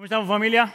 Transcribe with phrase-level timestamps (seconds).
[0.00, 0.72] ¿Cómo estamos familia?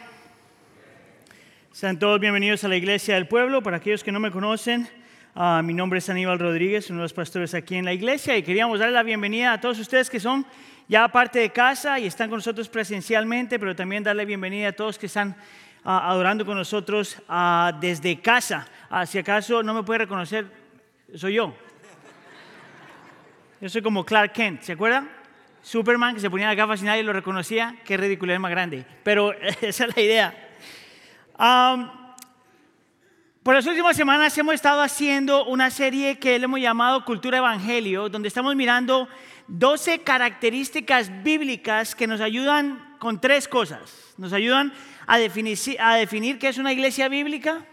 [1.71, 3.63] Sean todos bienvenidos a la Iglesia del Pueblo.
[3.63, 4.87] Para aquellos que no me conocen,
[5.33, 8.43] uh, mi nombre es Aníbal Rodríguez, uno de los pastores aquí en la iglesia, y
[8.43, 10.45] queríamos darle la bienvenida a todos ustedes que son
[10.87, 14.99] ya parte de casa y están con nosotros presencialmente, pero también darle bienvenida a todos
[14.99, 15.29] que están
[15.83, 18.67] uh, adorando con nosotros uh, desde casa.
[19.07, 20.45] si acaso no me puede reconocer,
[21.15, 21.51] soy yo.
[23.59, 25.24] Yo soy como Clark Kent, ¿se acuerdan?
[25.65, 28.85] Superman que se ponía las gafas y nadie lo reconocía, qué ridículo más grande.
[29.03, 30.49] Pero esa es la idea.
[33.41, 38.09] por las últimas semanas hemos estado haciendo una serie que le hemos llamado Cultura Evangelio,
[38.09, 39.09] donde estamos mirando
[39.47, 44.13] 12 características bíblicas que nos ayudan con tres cosas.
[44.17, 44.71] Nos ayudan
[45.07, 47.65] a definir, a qué es una iglesia bíblica,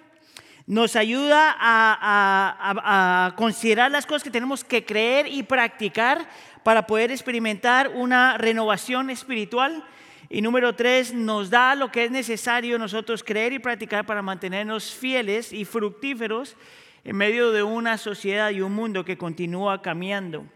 [0.66, 6.26] nos ayuda a, considerar las cosas que tenemos que creer y practicar
[6.62, 9.84] para poder experimentar una renovación espiritual.
[10.28, 14.92] Y número tres, nos da lo que es necesario nosotros creer y practicar para mantenernos
[14.94, 16.56] fieles y fructíferos
[17.04, 20.46] en medio de una sociedad y un mundo que continúa cambiando.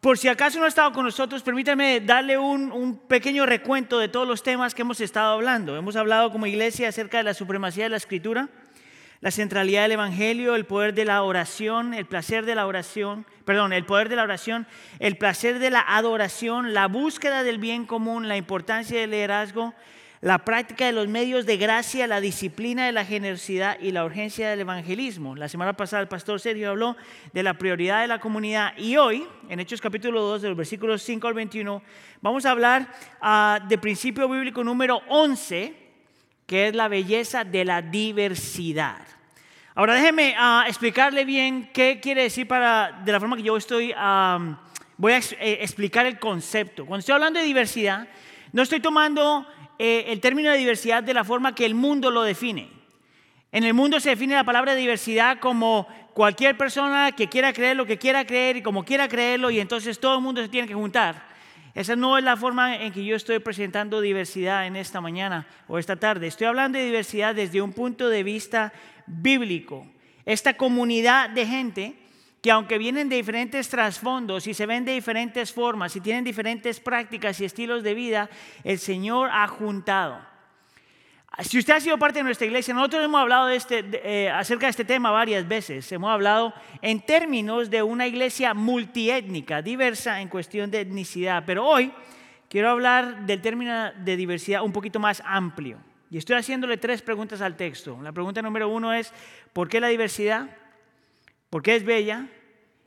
[0.00, 4.08] por si acaso no ha estado con nosotros, permítame darle un, un, pequeño recuento de
[4.08, 5.76] todos los temas que hemos estado hablando.
[5.76, 8.48] Hemos hablado como iglesia acerca de la supremacía de la escritura
[9.20, 13.72] la centralidad del Evangelio, el poder de la oración, el placer de la oración, perdón,
[13.72, 14.66] el poder de la oración,
[14.98, 19.74] el placer de la adoración, la búsqueda del bien común, la importancia del liderazgo,
[20.20, 24.48] la práctica de los medios de gracia, la disciplina de la generosidad y la urgencia
[24.50, 25.36] del evangelismo.
[25.36, 26.96] La semana pasada el pastor Sergio habló
[27.32, 31.02] de la prioridad de la comunidad y hoy, en Hechos capítulo 2, de los versículos
[31.02, 31.82] 5 al 21,
[32.22, 32.88] vamos a hablar
[33.22, 35.85] uh, de principio bíblico número 11
[36.46, 39.00] que es la belleza de la diversidad.
[39.74, 43.92] Ahora déjeme ah, explicarle bien qué quiere decir para, de la forma que yo estoy,
[44.96, 46.86] voy a eh, explicar el concepto.
[46.86, 48.08] Cuando estoy hablando de diversidad,
[48.52, 49.46] no estoy tomando
[49.78, 52.70] eh, el término de diversidad de la forma que el mundo lo define.
[53.52, 57.86] En el mundo se define la palabra diversidad como cualquier persona que quiera creer lo
[57.86, 60.74] que quiera creer y como quiera creerlo y entonces todo el mundo se tiene que
[60.74, 61.35] juntar.
[61.76, 65.78] Esa no es la forma en que yo estoy presentando diversidad en esta mañana o
[65.78, 66.26] esta tarde.
[66.26, 68.72] Estoy hablando de diversidad desde un punto de vista
[69.06, 69.86] bíblico.
[70.24, 71.94] Esta comunidad de gente
[72.40, 76.80] que aunque vienen de diferentes trasfondos y se ven de diferentes formas y tienen diferentes
[76.80, 78.30] prácticas y estilos de vida,
[78.64, 80.18] el Señor ha juntado.
[81.40, 84.66] Si usted ha sido parte de nuestra iglesia, nosotros hemos hablado de este, eh, acerca
[84.66, 85.90] de este tema varias veces.
[85.92, 91.44] Hemos hablado en términos de una iglesia multiétnica, diversa en cuestión de etnicidad.
[91.46, 91.92] Pero hoy
[92.48, 95.78] quiero hablar del término de diversidad un poquito más amplio.
[96.10, 97.98] Y estoy haciéndole tres preguntas al texto.
[98.02, 99.12] La pregunta número uno es,
[99.52, 100.48] ¿por qué la diversidad?
[101.50, 102.28] ¿Por qué es bella?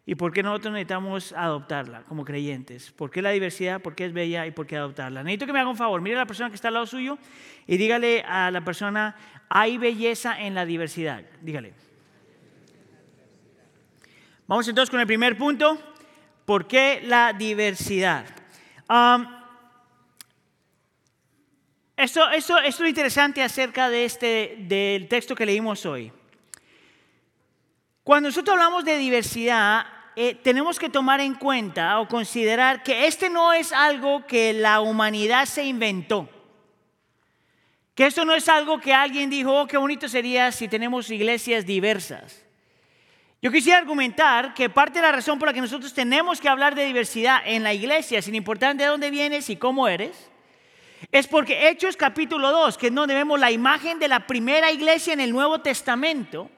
[0.10, 2.90] ¿Y por qué nosotros necesitamos adoptarla como creyentes?
[2.90, 3.80] ¿Por qué la diversidad?
[3.80, 4.48] ¿Por qué es bella?
[4.48, 5.22] ¿Y por qué adoptarla?
[5.22, 6.02] Necesito que me haga un favor.
[6.02, 7.20] Mire a la persona que está al lado suyo
[7.68, 9.16] y dígale a la persona,
[9.50, 11.22] hay belleza en la diversidad.
[11.42, 11.76] Dígale.
[14.48, 15.80] Vamos entonces con el primer punto.
[16.44, 18.26] ¿Por qué la diversidad?
[21.96, 26.12] esto, esto, esto, es lo interesante acerca de este, del texto que leímos hoy.
[28.04, 33.30] Cuando nosotros hablamos de diversidad, eh, tenemos que tomar en cuenta o considerar que este
[33.30, 36.30] no es algo que la humanidad se inventó.
[37.96, 41.66] Que esto no es algo que alguien dijo, oh, qué bonito sería si tenemos iglesias
[41.66, 42.46] diversas.
[43.42, 46.76] Yo quisiera argumentar que parte de la razón por la que nosotros tenemos que hablar
[46.76, 50.30] de diversidad en la iglesia, sin importar de dónde vienes y cómo eres,
[51.12, 55.14] es porque Hechos capítulo 2, que es donde vemos la imagen de la primera iglesia
[55.14, 56.50] en el Nuevo Testamento,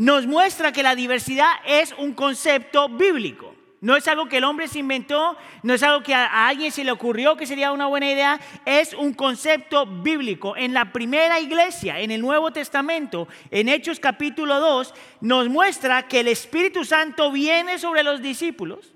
[0.00, 3.54] nos muestra que la diversidad es un concepto bíblico.
[3.82, 6.84] No es algo que el hombre se inventó, no es algo que a, alguien se
[6.84, 10.56] le ocurrió que sería una buena idea, es un concepto bíblico.
[10.56, 16.20] En la primera iglesia, en el Nuevo Testamento, en Hechos capítulo 2, nos muestra que
[16.20, 18.94] el Espíritu Santo viene sobre los discípulos,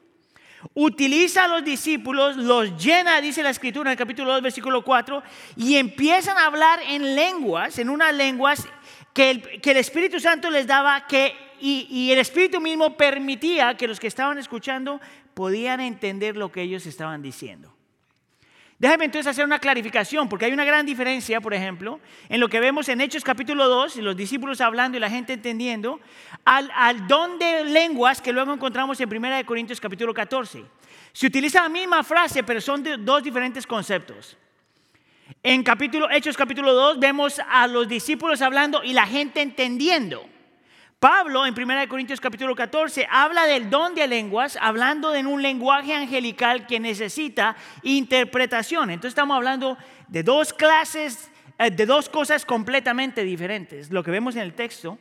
[0.72, 5.22] utiliza a los discípulos, los llena, dice la escritura en el capítulo 2, versículo 4,
[5.56, 8.66] y empiezan a hablar en lenguas, en unas lenguas
[9.14, 14.08] que el, Espíritu Santo les daba que, y, el Espíritu mismo permitía que los que
[14.08, 15.00] estaban escuchando
[15.34, 17.72] podían entender lo que ellos estaban diciendo.
[18.76, 22.58] Déjame entonces hacer una clarificación, porque hay una gran diferencia, por ejemplo, en lo que
[22.58, 26.00] vemos en Hechos capítulo 2, los discípulos hablando y la gente entendiendo,
[26.44, 30.64] al, al don de lenguas que luego encontramos en 1 Corintios capítulo 14.
[31.12, 34.36] Se utiliza la misma frase, pero son dos diferentes conceptos.
[35.42, 40.26] En capítulo, Hechos capítulo 2 vemos a los discípulos hablando y la gente entendiendo.
[40.98, 45.92] Pablo en 1 Corintios capítulo 14 habla del don de lenguas, hablando de un lenguaje
[45.94, 48.88] angelical que necesita interpretación.
[48.88, 49.76] Entonces estamos hablando
[50.08, 53.90] de dos clases, eh, de dos cosas completamente diferentes.
[53.90, 54.98] Lo que vemos en el texto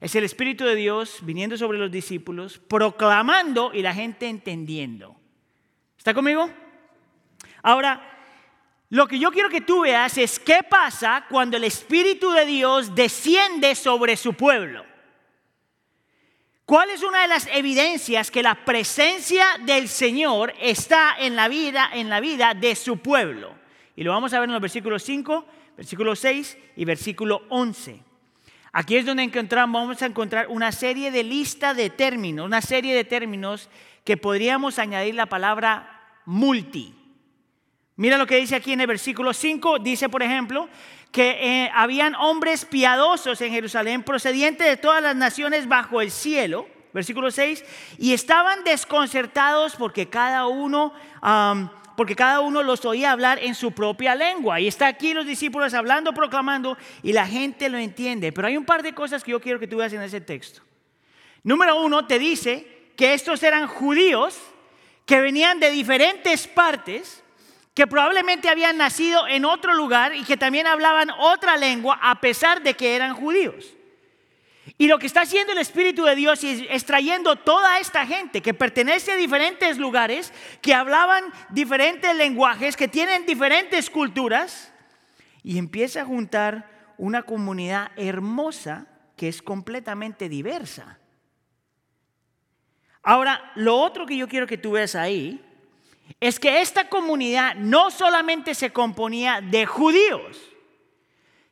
[0.00, 5.16] es el Espíritu de Dios viniendo sobre los discípulos, proclamando y la gente entendiendo.
[5.98, 6.48] ¿Está conmigo?
[7.62, 8.13] Ahora,
[8.94, 12.94] lo que yo quiero que tú veas es qué pasa cuando el Espíritu de Dios
[12.94, 14.86] desciende sobre su pueblo.
[16.64, 21.90] ¿Cuál es una de las evidencias que la presencia del Señor está en la vida,
[21.92, 23.56] en la vida de su pueblo?
[23.96, 25.44] Y lo vamos a ver en los versículos 5,
[25.76, 28.00] versículo 6 y versículo 11.
[28.72, 32.94] Aquí es donde encontramos, vamos a encontrar una serie de lista de términos, una serie
[32.94, 33.68] de términos
[34.04, 36.94] que podríamos añadir la palabra multi.
[37.96, 40.68] Mira lo que dice aquí en el versículo 5, dice por ejemplo
[41.12, 46.66] que eh, habían hombres piadosos en Jerusalén procedientes de todas las naciones bajo el cielo,
[46.92, 47.64] versículo 6,
[47.98, 50.92] y estaban desconcertados porque cada uno...
[51.96, 54.58] porque cada uno los oía hablar en su propia lengua.
[54.58, 58.32] Y está aquí los discípulos hablando, proclamando, y la gente lo entiende.
[58.32, 60.60] Pero hay un par de cosas que yo quiero que tú veas en ese texto.
[61.44, 64.40] Número uno, te dice que estos eran judíos
[65.06, 67.23] que venían de diferentes partes
[67.74, 72.62] que probablemente habían nacido en otro lugar y que también hablaban otra lengua a pesar
[72.62, 73.74] de que eran judíos.
[74.78, 78.54] Y lo que está haciendo el Espíritu de Dios es, trayendo toda esta gente que
[78.54, 80.32] pertenece a diferentes lugares,
[80.62, 84.72] que hablaban diferentes lenguajes, que tienen diferentes culturas,
[85.42, 88.86] y empieza a juntar una comunidad hermosa
[89.16, 90.98] que es completamente diversa.
[93.02, 95.44] Ahora, lo otro que yo quiero que tú veas ahí
[96.20, 100.40] es que esta comunidad no solamente se componía de judíos,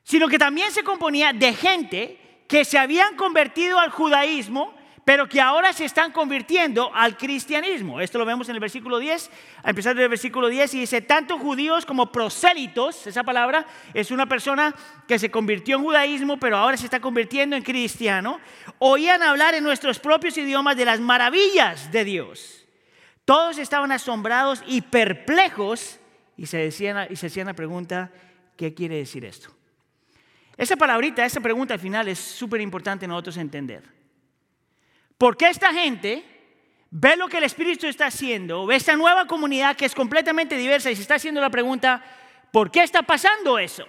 [0.03, 2.19] sino que también se componía de gente
[2.49, 8.01] que se habían convertido al judaísmo, pero que ahora se están convirtiendo al cristianismo.
[8.01, 9.31] Esto lo vemos en el versículo 10,
[9.63, 14.27] a empezar del versículo 10, y dice, tanto judíos como prosélitos, esa palabra es una
[14.27, 14.75] persona
[15.09, 18.39] que se convirtió en judaísmo, pero ahora se está convirtiendo en cristiano,
[18.79, 22.62] oían hablar en nuestros propios idiomas de las maravillas de Dios.
[23.25, 25.99] Todos estaban asombrados y perplejos
[26.37, 28.11] y se, decían, y se hacían la pregunta,
[28.57, 29.51] ¿qué quiere decir esto?
[30.57, 33.85] Esa palabrita, esa pregunta al final es súper importante nosotros entender.
[35.17, 36.25] ¿Por qué esta gente
[36.91, 40.91] ve lo que el Espíritu está haciendo, ve esta nueva comunidad que es completamente diversa
[40.91, 42.05] y se está haciendo la pregunta,
[42.53, 43.87] ¿por qué está pasando eso?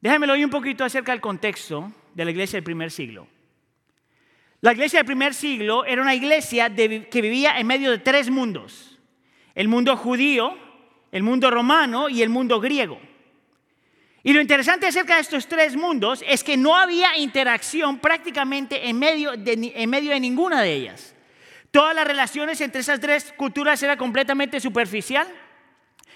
[0.00, 3.26] Déjame oír un poquito acerca del contexto de la iglesia del primer siglo.
[4.60, 8.98] La iglesia del primer siglo era una iglesia que vivía en medio de tres mundos.
[9.54, 10.56] El mundo judío,
[11.12, 13.00] el mundo romano y el mundo griego.
[14.24, 18.98] Y lo interesante acerca de estos tres mundos es que no había interacción prácticamente en
[18.98, 19.56] medio de,
[20.20, 21.14] ninguna de ellas.
[21.70, 25.28] Todas las relaciones entre esas tres culturas eran completamente superficial.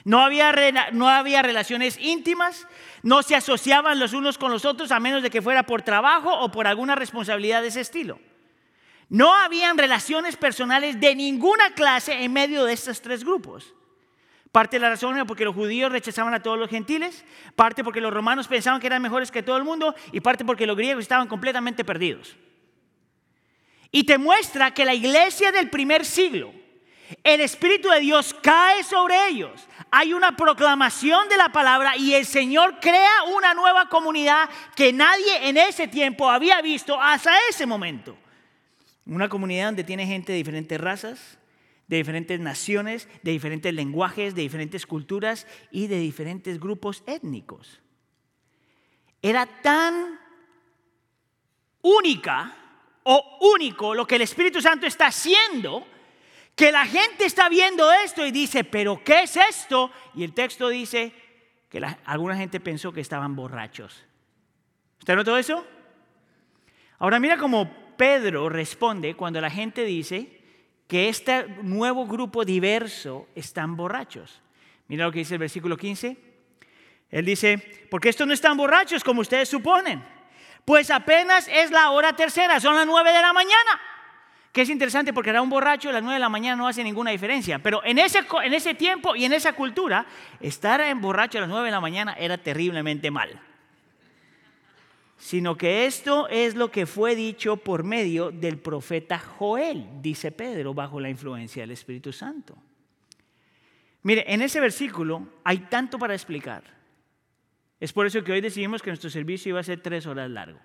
[0.05, 0.53] No había,
[0.93, 2.67] no había relaciones íntimas,
[3.05, 6.37] no se asociaban los unos con los otros a menos de que fuera por trabajo
[6.41, 8.19] o por alguna responsabilidad de ese estilo.
[9.13, 13.75] No habían relaciones personales de ninguna clase en medio de estos tres grupos.
[14.51, 17.23] Parte de la razón era porque los judíos rechazaban a todos los gentiles,
[17.55, 20.67] parte porque los romanos pensaban que eran mejores que todo el mundo y parte porque
[20.67, 22.35] los griegos estaban completamente perdidos.
[23.91, 26.51] Y te muestra que la iglesia del primer siglo,
[27.23, 29.69] el Espíritu de Dios cae sobre ellos.
[29.91, 35.51] Hay una proclamación de la palabra y el Señor crea una nueva comunidad que nadie
[35.51, 38.17] en ese tiempo había visto hasta ese momento.
[39.07, 41.39] Una comunidad donde tiene gente de diferentes razas,
[41.89, 47.81] de diferentes naciones, de diferentes lenguajes, de diferentes culturas y de diferentes grupos étnicos.
[49.21, 50.19] Era tan
[51.83, 52.57] única
[53.03, 55.87] o único lo que el Espíritu Santo está haciendo
[56.55, 59.91] que la gente está viendo esto y dice, pero ¿qué es esto?
[60.15, 61.13] Y el texto dice
[61.69, 64.05] que alguna gente pensó que estaban borrachos.
[64.99, 65.67] ¿Usted notó eso?
[66.99, 70.41] Ahora mira cómo Pedro responde cuando la gente dice
[70.87, 74.43] que este nuevo grupo diverso están borrachos.
[74.89, 76.17] Mira lo que dice el versículo 15.
[77.11, 80.03] Él dice, porque estos no están borrachos como ustedes suponen,
[80.65, 83.81] pues apenas es la hora tercera, son las nueve de la mañana.
[84.53, 87.11] Que es interesante porque era un borracho las nueve de la mañana no hace ninguna
[87.11, 87.59] diferencia.
[87.59, 90.05] Pero en ese, en ese tiempo y en esa cultura,
[90.41, 93.41] estar en borracho a las nueve de la mañana era terriblemente mal
[95.23, 100.75] sino que esto es lo que fue dicho por medio del profeta Joel, dice Pedro,
[100.75, 102.59] bajo la influencia del Espíritu Santo.
[104.03, 106.65] Mire, en ese versículo hay tanto para explicar.
[107.79, 110.59] Es por eso que hoy decidimos que nuestro servicio iba a ser tres horas largo.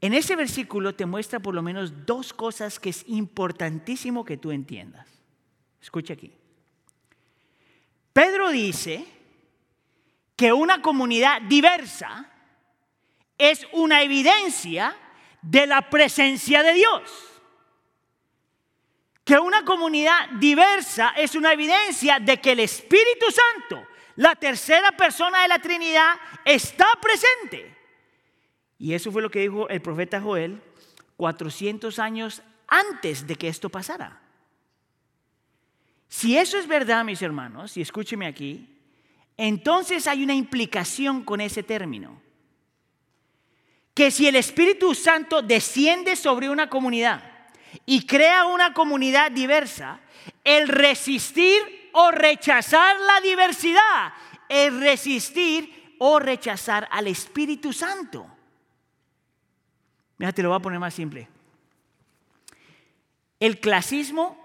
[0.00, 4.50] En ese versículo te muestra por lo menos dos cosas que es importantísimo que tú
[4.50, 5.06] entiendas.
[5.80, 6.32] Escucha aquí.
[8.12, 9.13] Pedro dice
[10.36, 12.28] que una comunidad diversa
[13.38, 14.96] es una evidencia
[15.42, 17.10] de la presencia de Dios.
[19.24, 23.86] Que una comunidad diversa es una evidencia de que el Espíritu Santo,
[24.16, 26.14] la tercera persona de la Trinidad,
[26.44, 27.74] está presente.
[28.78, 30.60] Y eso fue lo que dijo el profeta Joel
[31.16, 34.20] 400 años antes de que esto pasara.
[36.08, 38.73] Si eso es verdad, mis hermanos, y escúcheme aquí,
[39.36, 42.22] entonces hay una implicación con ese término.
[43.94, 47.22] Que si el Espíritu Santo desciende sobre una comunidad
[47.86, 50.00] y crea una comunidad diversa,
[50.42, 54.12] el resistir o rechazar la diversidad
[54.48, 58.26] es resistir o rechazar al Espíritu Santo.
[60.18, 61.28] Mira, te lo voy a poner más simple.
[63.40, 64.36] El clasismo,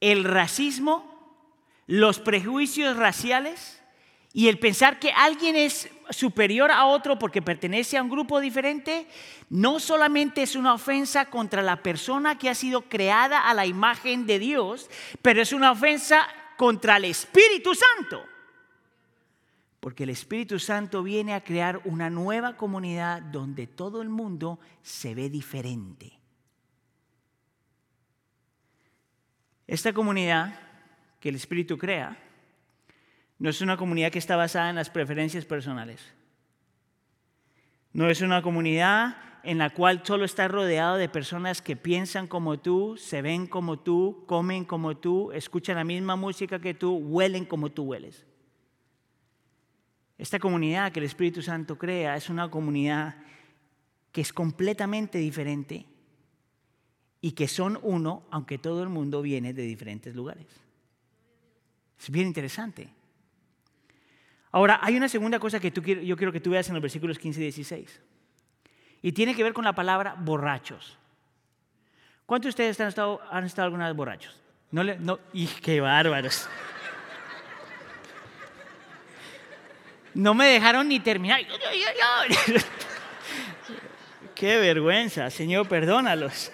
[0.00, 1.07] el racismo,
[1.88, 3.82] los prejuicios raciales
[4.34, 9.08] y el pensar que alguien es superior a otro porque pertenece a un grupo diferente,
[9.48, 14.26] no solamente es una ofensa contra la persona que ha sido creada a la imagen
[14.26, 14.90] de Dios,
[15.22, 16.28] pero es una ofensa
[16.58, 18.22] contra el Espíritu Santo.
[19.80, 25.14] Porque el Espíritu Santo viene a crear una nueva comunidad donde todo el mundo se
[25.14, 26.18] ve diferente.
[29.66, 30.67] Esta comunidad
[31.20, 32.16] que el Espíritu crea
[33.38, 36.12] no es una comunidad que está basada en las preferencias personales.
[37.92, 42.58] No es una comunidad en la cual solo está rodeado de personas que piensan como
[42.58, 47.44] tú, se ven como tú, comen como tú, escuchan la misma música que tú, huelen
[47.44, 48.26] como tú hueles.
[50.18, 53.16] Esta comunidad que el Espíritu Santo crea es una comunidad
[54.10, 55.86] que es completamente diferente
[57.20, 60.67] y que son uno, aunque todo el mundo viene de diferentes lugares.
[61.98, 62.88] Es bien interesante.
[64.50, 67.40] Ahora, hay una segunda cosa que yo quiero que tú veas en los versículos 15
[67.40, 68.00] y 16.
[69.02, 70.98] Y tiene que ver con la palabra borrachos.
[72.26, 74.40] ¿Cuántos de ustedes han estado, han estado alguna vez borrachos?
[74.70, 75.18] No, no,
[75.62, 76.48] qué bárbaros.
[80.14, 81.40] No me dejaron ni terminar.
[84.34, 86.52] Qué vergüenza, Señor, perdónalos.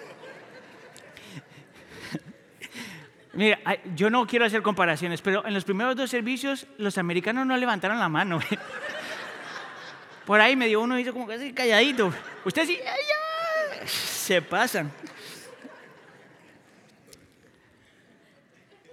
[3.35, 3.59] Mira,
[3.95, 7.99] yo no quiero hacer comparaciones, pero en los primeros dos servicios los americanos no levantaron
[7.99, 8.39] la mano.
[10.25, 12.13] Por ahí me dio uno hizo como casi calladito.
[12.45, 12.79] Ustedes sí,
[13.85, 14.91] se pasan.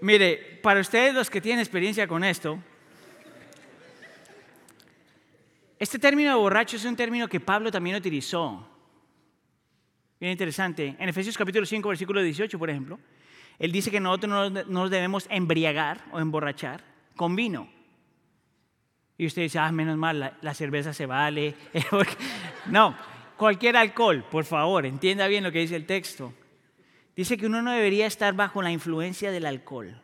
[0.00, 2.58] Mire, para ustedes los que tienen experiencia con esto,
[5.78, 8.68] este término de borracho es un término que Pablo también utilizó.
[10.18, 10.96] Bien interesante.
[10.98, 12.98] En Efesios capítulo 5, versículo 18, por ejemplo.
[13.58, 16.82] Él dice que nosotros no nos debemos embriagar o emborrachar
[17.16, 17.68] con vino.
[19.18, 21.54] Y usted dice, ah, menos mal, la, cerveza se vale.
[22.66, 22.96] no,
[23.36, 26.32] cualquier alcohol, por favor, entienda bien lo que dice el texto.
[27.14, 30.00] Dice que uno no debería estar bajo la influencia del alcohol.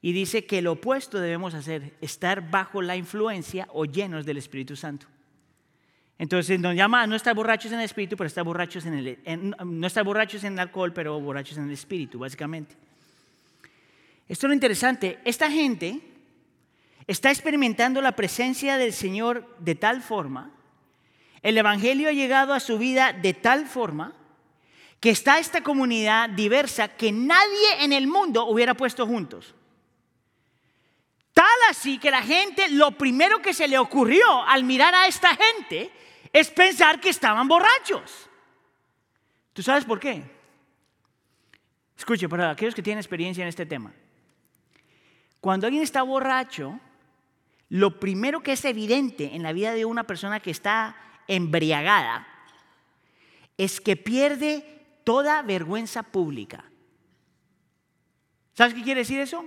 [0.00, 4.76] Y dice que lo opuesto debemos hacer, estar bajo la influencia o llenos del Espíritu
[4.76, 5.06] Santo.
[6.18, 9.86] Entonces nos llama no estar borrachos en el espíritu, pero estar borrachos en el, no
[9.86, 12.74] estar borrachos en el alcohol, pero borrachos en el espíritu, básicamente.
[14.28, 15.20] Esto es lo interesante.
[15.24, 16.00] Esta gente
[17.06, 20.50] está experimentando la presencia del Señor de tal forma,
[21.40, 24.12] el Evangelio ha llegado a su vida de tal forma,
[25.00, 29.54] que está esta comunidad diversa que nadie en el mundo hubiera puesto juntos.
[31.32, 35.36] Tal así que la gente, lo primero que se le ocurrió al mirar a esta
[35.36, 35.92] gente
[36.32, 38.28] es pensar que estaban borrachos.
[39.52, 40.22] ¿Tú sabes por qué?
[41.96, 43.92] Escuche, para aquellos que tienen experiencia en este tema.
[45.40, 46.78] Cuando alguien está borracho,
[47.68, 52.26] lo primero que es evidente en la vida de una persona que está embriagada
[53.56, 54.64] es que pierde
[55.04, 56.64] toda vergüenza pública.
[58.54, 59.44] ¿Sabes qué quiere decir eso?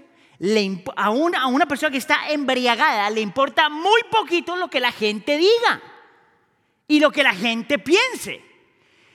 [0.96, 4.92] a, una, a una persona que está embriagada le importa muy poquito lo que la
[4.92, 5.82] gente diga
[6.92, 8.44] y lo que la gente piense.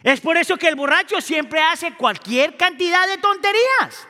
[0.02, 4.08] Es por eso que el borracho siempre hace cualquier cantidad de tonterías,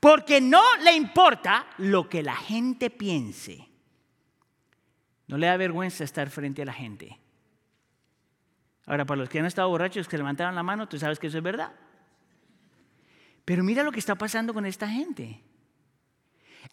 [0.00, 3.68] porque no le importa lo que la gente piense.
[5.26, 7.20] No le da vergüenza estar frente a la gente.
[8.86, 11.36] Ahora, para los que han estado borrachos que levantaron la mano, tú sabes que eso
[11.36, 11.74] es verdad.
[13.44, 15.42] Pero mira lo que está pasando con esta gente.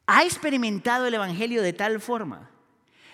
[0.08, 2.53] Ha experimentado el Evangelio de tal forma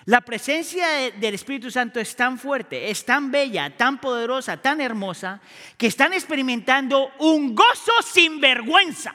[0.10, 0.88] La presencia
[1.20, 5.40] del Espíritu Santo es tan fuerte, es tan bella, tan poderosa, tan hermosa,
[5.78, 9.14] que están experimentando un gozo sin vergüenza,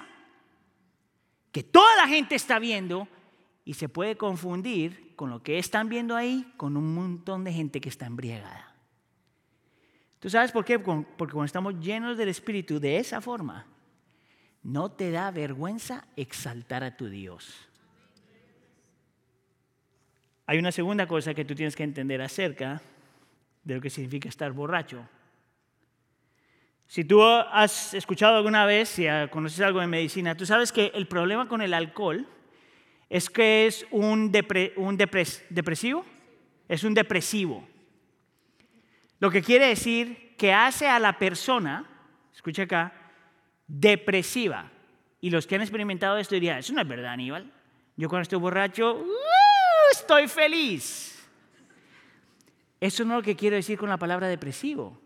[1.50, 3.08] que toda la gente está viendo
[3.64, 7.80] y se puede confundir con lo que están viendo ahí con un montón de gente
[7.80, 8.76] que está embriagada.
[10.20, 10.78] ¿Tú sabes por qué?
[10.78, 13.66] Porque cuando estamos llenos del Espíritu de esa forma,
[14.62, 17.68] no te da vergüenza exaltar a tu Dios.
[20.46, 22.82] Hay una segunda cosa que tú tienes que entender acerca
[23.62, 25.08] de lo que significa estar borracho.
[26.86, 31.08] Si tú has escuchado alguna vez, si conoces algo de medicina, tú sabes que el
[31.08, 32.28] problema con el alcohol
[33.08, 36.04] es que es un, depresivo,
[36.68, 37.66] es un depresivo.
[39.18, 41.88] Lo que quiere decir que hace a la persona,
[42.34, 42.92] escucha acá,
[43.66, 44.70] depresiva.
[45.20, 47.50] Y los que han experimentado esto dirían, eso no es verdad, Aníbal.
[47.96, 49.04] Yo cuando estoy borracho,
[49.94, 51.26] estoy feliz.
[52.80, 54.98] Eso no es lo que quiero decir con la palabra depresivo.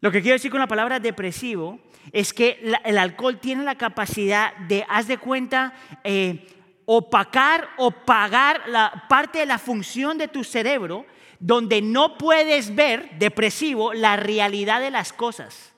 [0.00, 1.80] Lo que quiero decir con la palabra depresivo
[2.12, 6.46] es que el alcohol tiene la capacidad de, haz de cuenta, eh,
[6.84, 11.04] opacar o pagar la parte de la función de tu cerebro
[11.40, 15.72] donde no puedes ver, depresivo, la realidad de las cosas.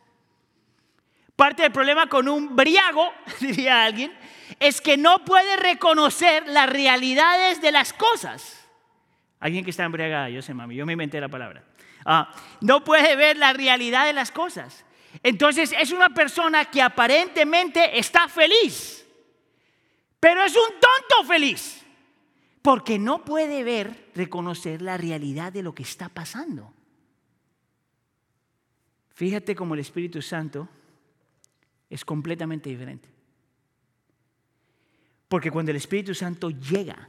[1.40, 4.12] Parte del problema con un briago, diría alguien,
[4.58, 8.68] es que no puede reconocer las realidades de las cosas.
[9.38, 11.64] Alguien que está embriagada, yo sé, mami, yo me inventé la palabra.
[12.04, 12.30] Ah,
[12.60, 14.84] no puede ver la realidad de las cosas.
[15.22, 19.06] Entonces es una persona que aparentemente está feliz,
[20.20, 21.82] pero es un tonto feliz,
[22.60, 26.74] porque no puede ver, reconocer la realidad de lo que está pasando.
[29.14, 30.68] Fíjate cómo el Espíritu Santo
[31.90, 33.08] es completamente diferente.
[35.28, 37.08] Porque cuando el Espíritu Santo llega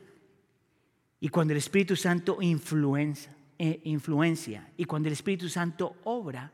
[1.20, 6.52] y cuando el Espíritu Santo influencia, eh, influencia y cuando el Espíritu Santo obra,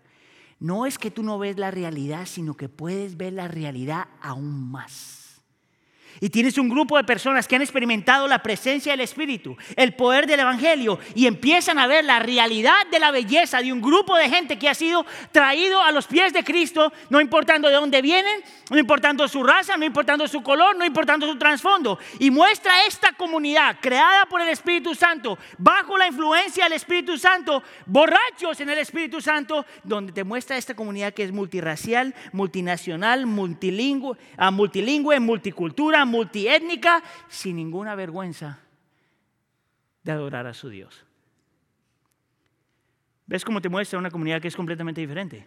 [0.60, 4.72] no es que tú no ves la realidad, sino que puedes ver la realidad aún
[4.72, 5.27] más.
[6.20, 10.28] Y tienes un grupo de personas que han experimentado la presencia del Espíritu, el poder
[10.28, 14.30] del Evangelio, y empiezan a ver la realidad de la belleza de un grupo de
[14.30, 18.42] gente que ha sido traído a los pies de Cristo, no importando de dónde vienen,
[18.70, 22.00] no importando su raza, no importando su color, no importando su trasfondo.
[22.20, 27.64] Y muestra esta comunidad creada por el Espíritu Santo, bajo la influencia del Espíritu Santo,
[27.86, 34.18] borrachos en el Espíritu Santo, donde te muestra esta comunidad que es multirracial, multinacional, multilingüe,
[34.38, 38.60] ah, multilingüe multicultura, multiétnica, sin ninguna vergüenza
[40.04, 41.06] de adorar a su Dios.
[43.26, 45.46] ¿Ves cómo te muestra una comunidad que es completamente diferente?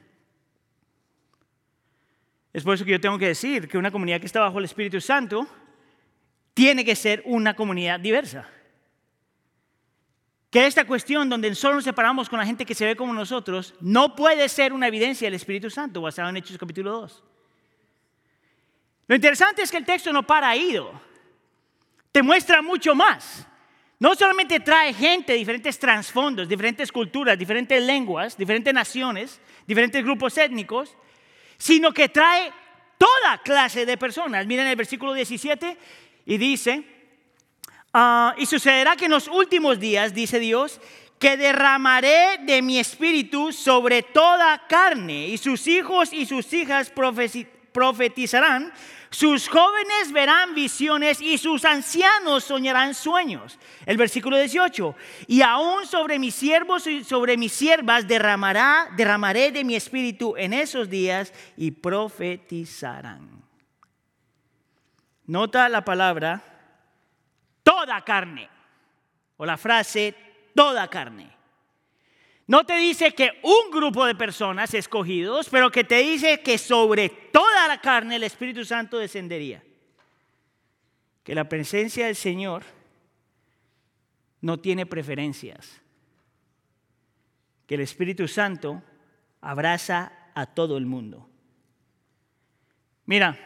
[2.52, 4.64] Es por eso que yo tengo que decir que una comunidad que está bajo el
[4.64, 5.46] Espíritu Santo
[6.52, 8.48] tiene que ser una comunidad diversa.
[10.50, 13.74] Que esta cuestión donde solo nos separamos con la gente que se ve como nosotros
[13.80, 17.24] no puede ser una evidencia del Espíritu Santo basado en Hechos capítulo 2.
[19.10, 20.78] Lo interesante es que el texto no para ahí,
[22.12, 23.44] te muestra mucho más.
[23.98, 30.96] No solamente trae gente diferentes trasfondos, diferentes culturas, diferentes lenguas, diferentes naciones, diferentes grupos étnicos,
[31.58, 32.52] sino que trae
[32.96, 34.46] toda clase de personas.
[34.46, 35.76] Miren el versículo 17
[36.26, 36.84] y dice,
[37.92, 40.80] ah, y sucederá que en los últimos días, dice Dios,
[41.18, 46.92] que derramaré de mi espíritu sobre toda carne, y sus hijos y sus hijas
[47.72, 48.72] profetizarán,
[49.10, 53.58] sus jóvenes verán visiones y sus ancianos soñarán sueños.
[53.84, 54.94] El versículo 18.
[55.26, 60.52] Y aún sobre mis siervos y sobre mis siervas derramará, derramaré de mi espíritu en
[60.52, 63.42] esos días y profetizarán.
[65.26, 66.42] Nota la palabra
[67.64, 68.48] toda carne
[69.36, 70.14] o la frase
[70.54, 71.39] toda carne.
[72.50, 77.08] No te dice que un grupo de personas escogidos, pero que te dice que sobre
[77.08, 79.62] toda la carne el Espíritu Santo descendería.
[81.22, 82.64] Que la presencia del Señor
[84.40, 85.80] no tiene preferencias.
[87.68, 88.82] Que el Espíritu Santo
[89.40, 91.30] abraza a todo el mundo.
[93.06, 93.38] Mira,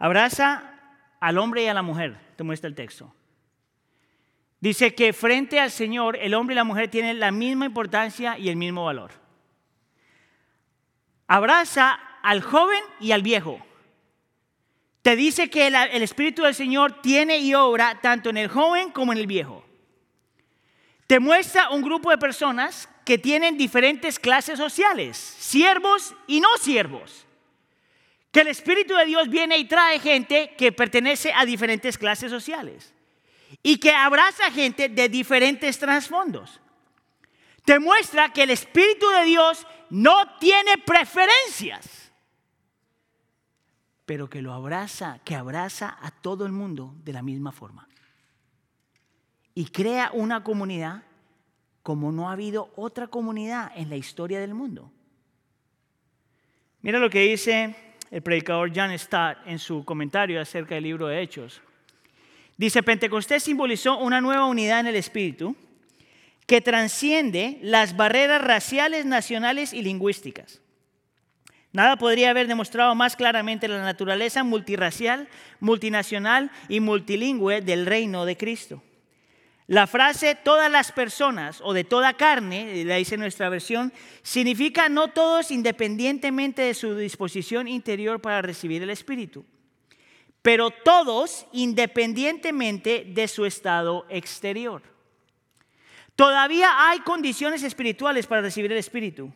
[0.00, 0.74] abraza
[1.20, 3.14] al hombre y a la mujer, te muestra el texto.
[4.60, 8.48] Dice que frente al Señor el hombre y la mujer tienen la misma importancia y
[8.48, 9.12] el mismo valor.
[11.26, 11.92] Abraza
[12.22, 13.64] al joven y al viejo.
[15.02, 19.12] Te dice que el, Espíritu del Señor tiene y obra tanto en el joven como
[19.12, 19.64] en el viejo.
[21.06, 27.24] Te muestra un grupo de personas que tienen diferentes clases sociales, siervos y no siervos.
[28.32, 32.92] Que el Espíritu de Dios viene y trae gente que pertenece a diferentes clases sociales.
[33.66, 36.60] Y que abraza gente de diferentes trasfondos.
[37.64, 42.12] Te muestra que el Espíritu de Dios no tiene preferencias,
[44.04, 47.88] pero que lo abraza, que abraza a todo el mundo de la misma forma.
[49.52, 51.02] Y crea una comunidad
[51.82, 54.92] como no ha habido otra comunidad en la historia del mundo.
[56.82, 57.74] Mira lo que dice
[58.12, 61.60] el predicador John Stott en su comentario acerca del libro de Hechos.
[62.56, 65.54] Dice, Pentecostés simbolizó una nueva unidad en el Espíritu
[66.46, 70.62] que transciende las barreras raciales, nacionales y lingüísticas.
[71.72, 75.28] Nada podría haber demostrado más claramente la naturaleza multirracial,
[75.60, 78.82] multinacional y multilingüe del reino de Cristo.
[79.66, 83.92] La frase todas las personas o de toda carne, la dice nuestra versión,
[84.22, 89.44] significa no todos independientemente de su disposición interior para recibir el Espíritu
[90.46, 94.80] pero todos independientemente de su estado exterior.
[96.14, 99.32] Todavía hay condiciones espirituales para recibir el Espíritu,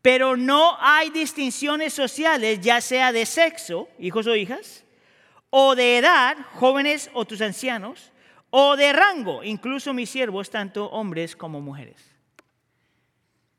[0.00, 4.84] pero no hay distinciones sociales, ya sea de sexo, hijos o hijas,
[5.50, 8.12] o de edad, jóvenes o tus ancianos,
[8.50, 12.00] o de rango, incluso mis siervos, tanto hombres como mujeres.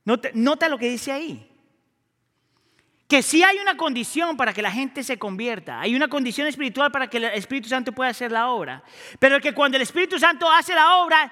[0.06, 1.51] Nota, nota lo que dice ahí
[3.12, 6.94] que sí hay una condición para que la gente se convierta, hay una condición espiritual
[6.94, 8.86] para que el Espíritu Santo pueda hacer la obra,
[9.20, 11.30] pero que cuando el Espíritu Santo hace la obra,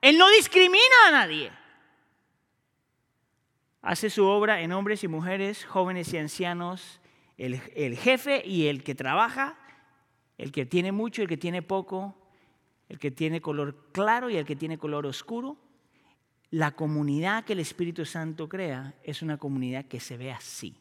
[0.00, 1.50] Él no discrimina a nadie.
[3.82, 7.00] Hace su obra en hombres y mujeres, jóvenes y ancianos,
[7.36, 9.58] el, el jefe y el que trabaja,
[10.38, 12.14] el que tiene mucho y el que tiene poco,
[12.88, 15.56] el que tiene color claro y el que tiene color oscuro.
[16.50, 20.76] La comunidad que el Espíritu Santo crea es una comunidad que se ve así.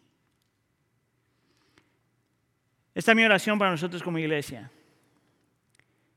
[2.93, 4.71] Esta es mi oración para nosotros como iglesia.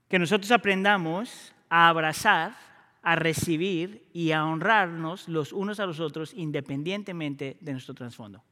[0.09, 2.57] Que nosotros aprendamos a abrazar,
[3.03, 8.43] a recibir y a honrarnos los unos a los otros independientemente de nuestro trasfondo.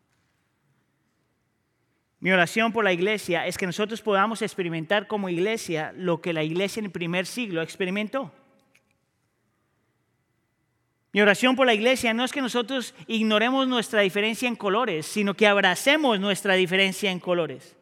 [2.21, 6.43] Mi oración por la iglesia es que nosotros podamos experimentar como iglesia lo que la
[6.43, 8.31] iglesia en el primer siglo experimentó.
[11.13, 15.35] Mi oración por la iglesia no es que nosotros ignoremos nuestra diferencia en colores, sino
[15.35, 17.77] que abracemos nuestra diferencia en colores.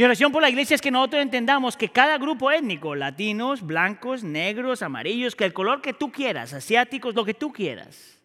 [0.00, 4.24] Mi oración por la iglesia es que nosotros entendamos que cada grupo étnico, latinos, blancos,
[4.24, 8.18] negros, amarillos, que el color que tú quieras, asiáticos, lo que tú quieras,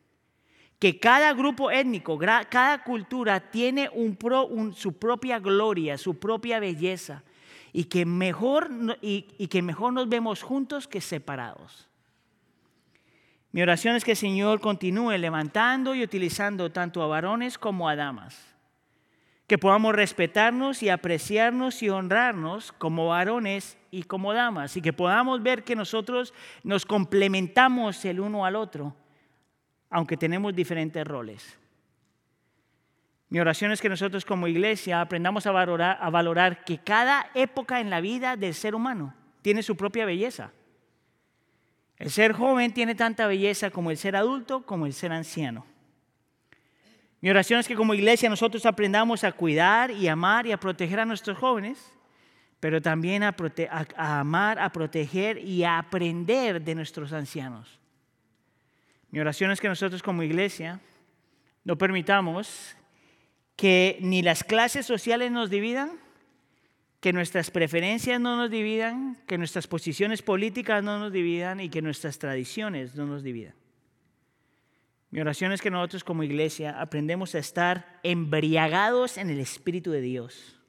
[0.79, 3.89] que cada grupo étnico, cada cultura tiene
[4.73, 7.23] su propia gloria, su propia belleza,
[7.73, 11.89] y que, mejor, y, que mejor nos vemos juntos que separados.
[13.51, 17.97] Mi oración es que el Señor continúe levantando y utilizando tanto a varones como a
[17.97, 18.54] damas
[19.47, 25.43] que podamos respetarnos y apreciarnos y honrarnos como varones y como damas, y que podamos
[25.43, 28.95] ver que nosotros nos complementamos el uno al otro,
[29.89, 31.57] aunque tenemos diferentes roles.
[33.29, 37.79] Mi oración es que nosotros como iglesia aprendamos a valorar, a valorar que cada época
[37.79, 40.51] en la vida del ser humano tiene su propia belleza.
[41.97, 45.65] El ser joven tiene tanta belleza como el ser adulto, como el ser anciano.
[47.21, 50.99] Mi oración es que como iglesia nosotros aprendamos a cuidar y amar y a proteger
[50.99, 51.93] a nuestros jóvenes,
[52.59, 53.35] pero también a,
[53.97, 57.79] amar, a proteger y a aprender de nuestros ancianos.
[59.11, 60.79] Mi oración es que nosotros como iglesia
[61.63, 62.75] no permitamos
[63.55, 65.91] que ni las clases sociales nos dividan,
[66.99, 71.81] que nuestras preferencias no nos dividan, que nuestras posiciones políticas no nos dividan y que
[71.81, 73.53] nuestras tradiciones no nos dividan.
[75.11, 80.01] Mi oración es que nosotros como iglesia aprendemos a estar embriagados en el Espíritu de
[80.01, 80.59] Dios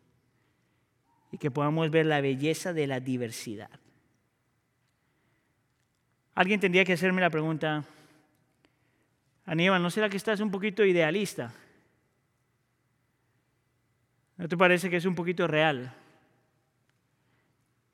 [1.32, 3.70] y que podamos ver la belleza de la diversidad.
[6.34, 7.84] Alguien tendría que hacerme la pregunta,
[9.46, 11.54] Aníbal, ¿no será que estás un poquito idealista?
[14.36, 15.94] ¿No te parece que es un poquito real?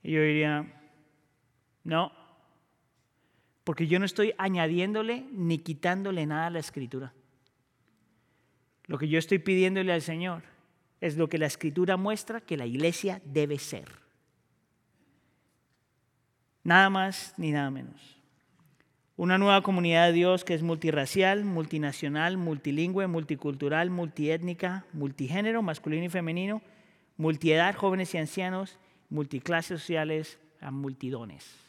[0.03, 0.67] Y yo diría,
[1.85, 2.11] no,
[3.65, 7.13] porque yo no estoy añadiéndole ni quitándole nada a la escritura.
[8.87, 10.43] Lo que yo estoy pidiéndole al Señor
[11.01, 13.89] es lo que la escritura muestra que la iglesia debe ser.
[16.65, 18.19] Nada más ni nada menos.
[19.17, 26.09] Una nueva comunidad de Dios que es multirracial, multinacional, multilingüe, multicultural, multiétnica, multigénero, masculino y
[26.09, 26.63] femenino,
[27.17, 28.79] multiedad, jóvenes y ancianos,
[29.11, 31.62] multiclases sociales, a multidones.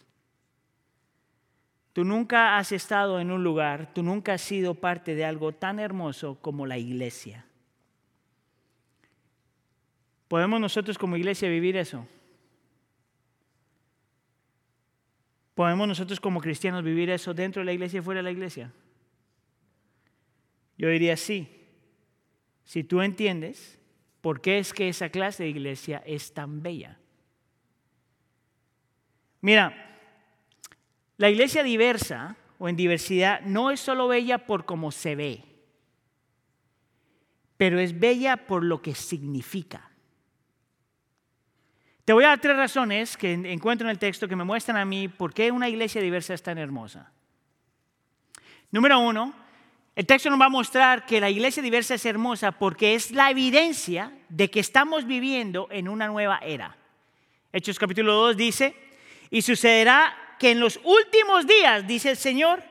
[1.94, 5.80] Tú nunca has estado en un lugar, tú nunca has sido parte de algo tan
[5.80, 7.46] hermoso como la iglesia.
[10.28, 12.08] ¿Podemos nosotros como iglesia vivir eso?
[15.54, 18.74] ¿Podemos nosotros como cristianos vivir eso dentro de la iglesia y fuera de la iglesia?
[20.76, 21.48] Yo diría sí.
[22.64, 23.80] Si tú entiendes
[24.22, 26.98] por qué es que esa clase de iglesia es tan bella.
[29.42, 29.93] Mira,
[31.18, 35.44] la iglesia diversa o en diversidad no es solo bella por cómo se ve,
[37.58, 39.90] pero es bella por lo que significa.
[42.06, 44.84] Te voy a dar tres razones que encuentro en el texto que me muestran a
[44.84, 47.12] mí por qué una iglesia diversa es tan hermosa.
[48.72, 49.34] Número uno,
[49.96, 53.30] el texto nos va a mostrar que la iglesia diversa es hermosa porque es la
[53.30, 56.76] evidencia de que estamos viviendo en una nueva era.
[57.54, 58.76] Hechos capítulo 2 dice,
[59.30, 62.62] y sucederá que en los últimos días, dice el Señor,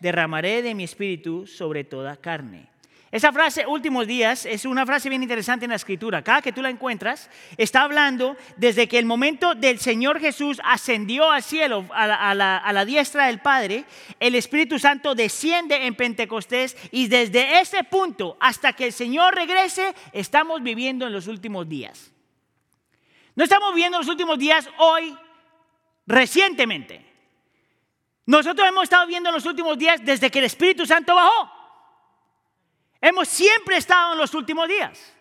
[0.00, 2.66] derramaré de mi espíritu sobre toda carne.
[3.12, 6.24] Esa frase, últimos días, es una frase bien interesante en la escritura.
[6.24, 11.30] Cada que tú la encuentras, está hablando desde que el momento del Señor Jesús ascendió
[11.30, 13.84] al cielo, a la, a la, diestra del Padre,
[14.18, 19.94] el Espíritu Santo desciende en Pentecostés y desde ese punto hasta que el Señor regrese,
[20.12, 22.10] estamos viviendo en los últimos días.
[23.36, 25.16] No estamos viviendo los últimos días hoy,
[26.08, 27.09] recientemente.
[28.26, 31.50] Nosotros hemos estado viendo en los últimos días desde que el Espíritu Santo bajó.
[33.00, 35.14] Hemos siempre estado en los últimos días.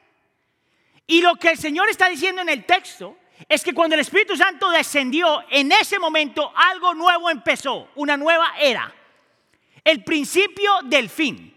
[1.08, 4.36] Y lo que el Señor está diciendo en el texto es que cuando el Espíritu
[4.36, 8.94] Santo descendió, en ese momento algo nuevo empezó, una nueva era.
[9.84, 11.56] El principio del fin.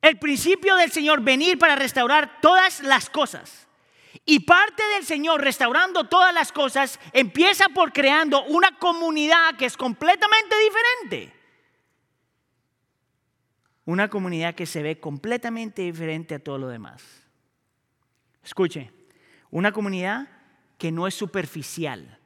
[0.00, 3.65] El principio del Señor venir para restaurar todas las cosas.
[4.28, 9.76] Y parte del Señor restaurando todas las cosas empieza por creando una comunidad que es
[9.76, 11.32] completamente diferente.
[13.84, 17.04] Una comunidad que se ve completamente diferente a todo lo demás.
[18.42, 18.90] Escuche,
[19.50, 20.28] una comunidad
[20.76, 22.18] que no es superficial,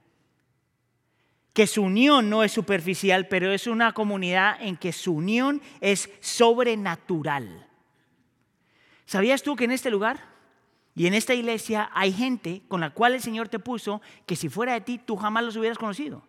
[1.52, 6.08] que su unión no es superficial, pero es una comunidad en que su unión es
[6.20, 7.68] sobrenatural.
[9.04, 10.29] ¿Sabías tú que en este lugar
[10.94, 14.48] y en esta iglesia hay gente con la cual el Señor te puso que si
[14.48, 16.22] fuera de ti tú jamás los hubieras conocido?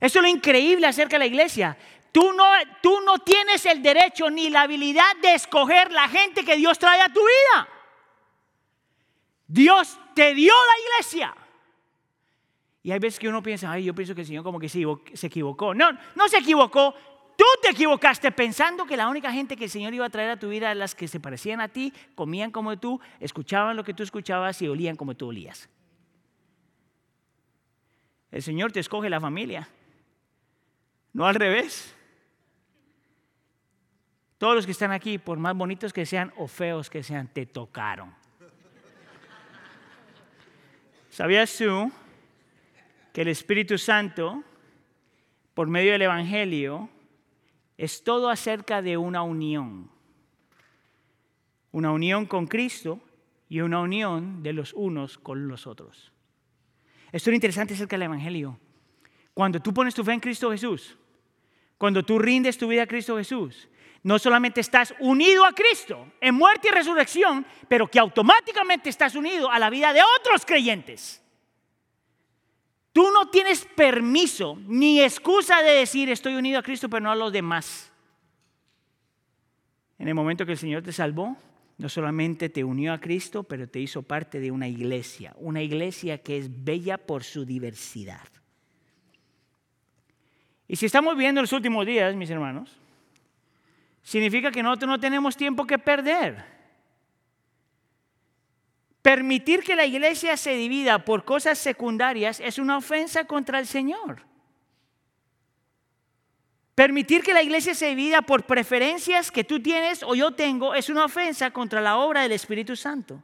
[0.00, 1.76] Eso es lo increíble acerca de la iglesia.
[2.12, 2.44] Tú no,
[2.82, 7.00] tú no tienes el derecho ni la habilidad de escoger la gente que Dios trae
[7.00, 7.68] a tu vida.
[9.46, 11.34] Dios te dio la iglesia.
[12.82, 15.26] Y hay veces que uno piensa, ay, yo pienso que el Señor como que se
[15.26, 15.74] equivocó.
[15.74, 16.94] No, no se equivocó.
[17.36, 20.38] Tú te equivocaste pensando que la única gente que el Señor iba a traer a
[20.38, 23.92] tu vida era las que se parecían a ti, comían como tú, escuchaban lo que
[23.92, 25.68] tú escuchabas y olían como tú olías.
[28.30, 29.68] El Señor te escoge la familia,
[31.12, 31.94] no al revés.
[34.38, 37.46] Todos los que están aquí, por más bonitos que sean o feos que sean, te
[37.46, 38.14] tocaron.
[41.10, 41.90] ¿Sabías tú
[43.12, 44.42] que el Espíritu Santo,
[45.54, 46.90] por medio del Evangelio,
[47.76, 49.90] es todo acerca de una unión?
[51.72, 53.00] Una unión con Cristo
[53.48, 56.12] y una unión de los unos con los otros.
[57.12, 58.58] Esto es interesante acerca del Evangelio.
[59.34, 60.96] Cuando tú pones tu fe en Cristo Jesús,
[61.78, 63.68] cuando tú rindes tu vida a Cristo Jesús,
[64.02, 69.50] no solamente estás unido a Cristo en muerte y resurrección, pero que automáticamente estás unido
[69.50, 71.22] a la vida de otros creyentes.
[72.96, 77.14] Tú no tienes permiso ni excusa de decir estoy unido a Cristo, pero no a
[77.14, 77.92] los demás.
[79.98, 81.36] En el momento que el Señor te salvó,
[81.76, 86.22] no solamente te unió a Cristo, pero te hizo parte de una iglesia, una iglesia
[86.22, 88.26] que es bella por su diversidad.
[90.66, 92.80] Y si estamos viendo los últimos días, mis hermanos,
[94.00, 96.55] significa que nosotros no tenemos tiempo que perder.
[99.06, 104.22] Permitir que la iglesia se divida por cosas secundarias es una ofensa contra el Señor.
[106.74, 110.88] Permitir que la iglesia se divida por preferencias que tú tienes o yo tengo es
[110.88, 113.22] una ofensa contra la obra del Espíritu Santo.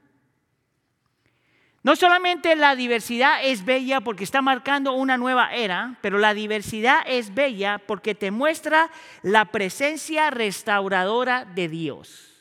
[1.82, 7.00] No solamente la diversidad es bella porque está marcando una nueva era, pero la diversidad
[7.08, 8.88] es bella porque te muestra
[9.22, 12.31] la presencia restauradora de Dios.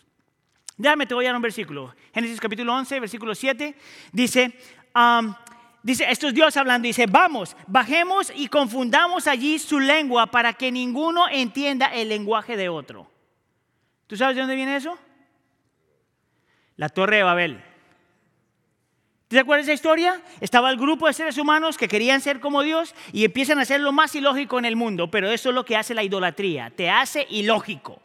[0.81, 1.93] Déjame, te voy a dar un versículo.
[2.11, 3.75] Génesis capítulo 11, versículo 7.
[4.11, 4.51] Dice,
[5.83, 10.71] dice, esto es Dios hablando, dice, vamos, bajemos y confundamos allí su lengua para que
[10.71, 13.07] ninguno entienda el lenguaje de otro.
[14.07, 14.97] ¿Tú sabes de dónde viene eso?
[16.77, 17.63] La torre de Babel.
[19.27, 20.19] ¿Te acuerdas de esa historia?
[20.39, 23.81] Estaba el grupo de seres humanos que querían ser como Dios y empiezan a hacer
[23.81, 26.89] lo más ilógico en el mundo, pero eso es lo que hace la idolatría, te
[26.89, 28.01] hace ilógico.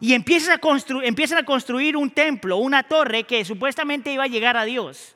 [0.00, 5.14] Y empiezan a, construir un templo, una torre que supuestamente iba a llegar a Dios,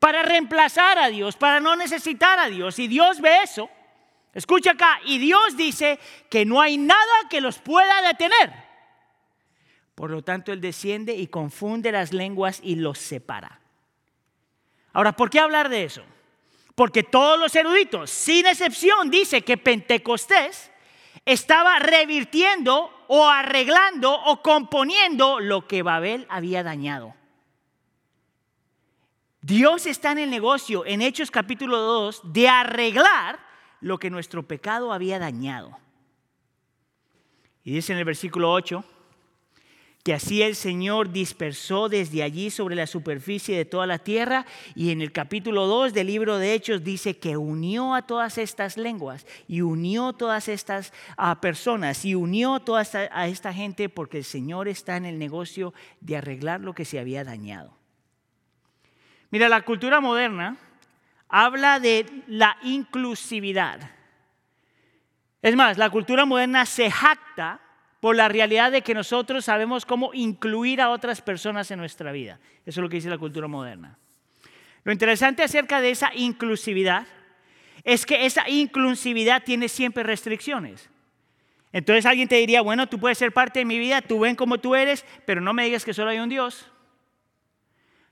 [0.00, 2.78] para reemplazar a Dios, para no necesitar a Dios.
[2.78, 3.70] Y Dios ve eso,
[4.36, 8.52] Escucha acá, y Dios dice que no hay nada que los pueda detener.
[9.94, 13.60] Por lo tanto, Él desciende y confunde las lenguas y los separa.
[14.92, 16.04] Ahora, ¿por qué hablar de eso?
[16.74, 20.70] Porque todos los eruditos, sin excepción, dice que Pentecostés
[21.24, 27.14] estaba revirtiendo o arreglando o componiendo lo que Babel había dañado.
[29.40, 33.38] Dios está en el negocio, en Hechos capítulo 2, de arreglar
[33.80, 35.78] lo que nuestro pecado había dañado.
[37.62, 38.84] Y dice en el versículo 8,
[40.06, 44.46] que así el Señor dispersó desde allí sobre la superficie de toda la tierra.
[44.76, 48.76] Y en el capítulo 2 del libro de Hechos dice que unió a todas estas
[48.76, 54.24] lenguas y unió todas estas ah, personas y unió toda a esta gente porque el
[54.24, 57.76] Señor está en el negocio de arreglar lo que se había dañado.
[59.30, 60.56] Mira, la cultura moderna
[61.28, 63.90] habla de la inclusividad.
[65.42, 67.60] Es más, la cultura moderna se jacta
[68.00, 72.38] por la realidad de que nosotros sabemos cómo incluir a otras personas en nuestra vida.
[72.64, 73.98] Eso es lo que dice la cultura moderna.
[74.84, 77.06] Lo interesante acerca de esa inclusividad
[77.82, 80.88] es que esa inclusividad tiene siempre restricciones.
[81.72, 84.58] Entonces alguien te diría, bueno, tú puedes ser parte de mi vida, tú ven como
[84.58, 86.70] tú eres, pero no me digas que solo hay un Dios.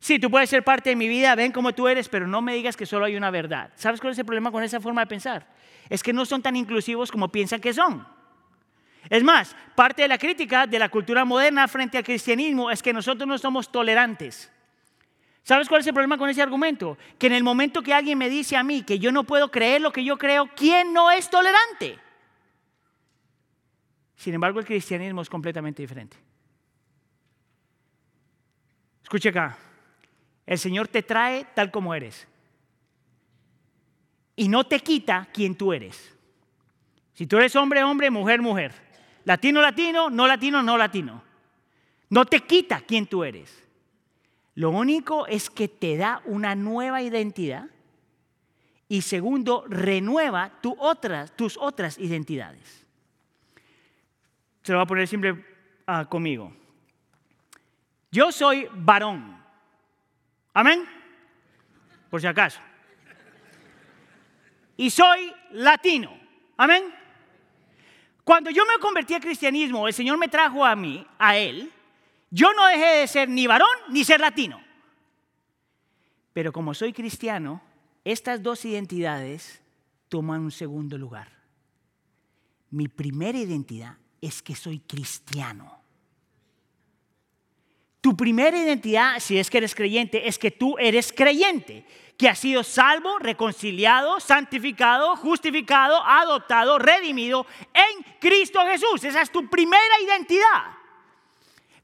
[0.01, 2.55] Sí, tú puedes ser parte de mi vida, ven como tú eres, pero no me
[2.55, 3.73] digas que solo hay una verdad.
[3.75, 5.47] ¿Sabes cuál es el problema con esa forma de pensar?
[5.88, 8.07] Es que no son tan inclusivos como piensan que son.
[9.11, 12.93] Es más, parte de la crítica de la cultura moderna frente al cristianismo es que
[12.93, 14.51] nosotros no somos tolerantes.
[15.43, 16.97] ¿Sabes cuál es el problema con ese argumento?
[17.19, 19.83] Que en el momento que alguien me dice a mí que yo no puedo creer
[19.83, 21.99] lo que yo creo, ¿quién no es tolerante?
[24.17, 26.17] Sin embargo, el cristianismo es completamente diferente.
[29.03, 29.59] Escuche acá,
[30.47, 32.27] el Señor te trae tal como eres
[34.35, 36.11] y no te quita quien tú eres.
[37.12, 38.73] Si tú eres hombre, hombre, mujer, mujer.
[39.24, 41.22] Latino, latino, no latino, no latino.
[42.10, 43.62] No te quita quién tú eres.
[44.54, 47.68] Lo único es que te da una nueva identidad
[48.88, 52.87] y segundo, renueva tus otras identidades.
[54.62, 55.44] Se lo voy a poner simple
[55.87, 56.52] ah, conmigo.
[58.10, 59.42] Yo soy varón.
[60.52, 60.84] Amén.
[62.08, 62.60] Por si acaso.
[64.76, 66.16] Y soy latino.
[66.56, 66.94] Amén.
[68.24, 71.70] Cuando yo me convertí al cristianismo, el Señor me trajo a mí, a Él,
[72.30, 74.60] yo no dejé de ser ni varón ni ser latino.
[76.32, 77.62] Pero como soy cristiano,
[78.02, 79.62] estas dos identidades
[80.08, 81.28] toman un segundo lugar.
[82.70, 85.84] Mi primera identidad es que soy cristiano.
[88.05, 91.87] Tu primera identidad, si es que eres creyente, es que tú eres creyente
[92.19, 99.05] que ha sido salvo, reconciliado, santificado, justificado, adoptado, redimido en Cristo Jesús.
[99.05, 100.64] Esa es tu primera identidad.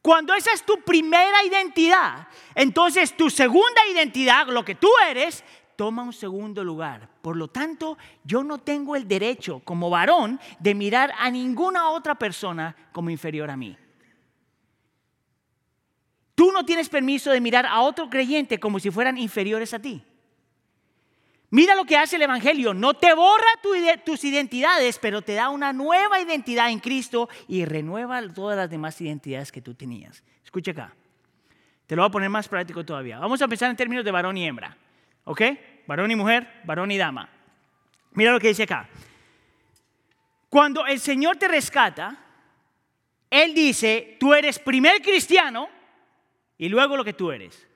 [0.02, 5.42] Cuando esa es tu primera identidad, entonces tu segunda identidad, lo que tú eres,
[5.74, 7.08] toma un segundo lugar.
[7.22, 12.14] Por lo tanto, yo no tengo el derecho como varón de mirar a ninguna otra
[12.16, 13.74] persona como inferior a mí.
[16.40, 20.02] Tú no tienes permiso de mirar a otro creyente como si fueran inferiores a ti.
[21.50, 22.72] Mira lo que hace el Evangelio.
[22.72, 23.44] No te borra
[24.06, 28.98] tus identidades, pero te da una nueva identidad en Cristo y renueva todas las demás
[29.02, 30.24] identidades que tú tenías.
[30.42, 30.94] Escucha acá.
[31.86, 33.18] Te lo voy a poner más práctico todavía.
[33.18, 34.74] Vamos a empezar en términos de varón y hembra.
[35.24, 35.42] ¿Ok?
[35.86, 37.28] Varón y mujer, varón y dama.
[38.12, 38.88] Mira lo que dice acá.
[40.48, 42.16] Cuando el Señor te rescata,
[43.28, 45.79] Él dice, tú eres primer cristiano
[46.60, 47.66] y luego lo que tú eres.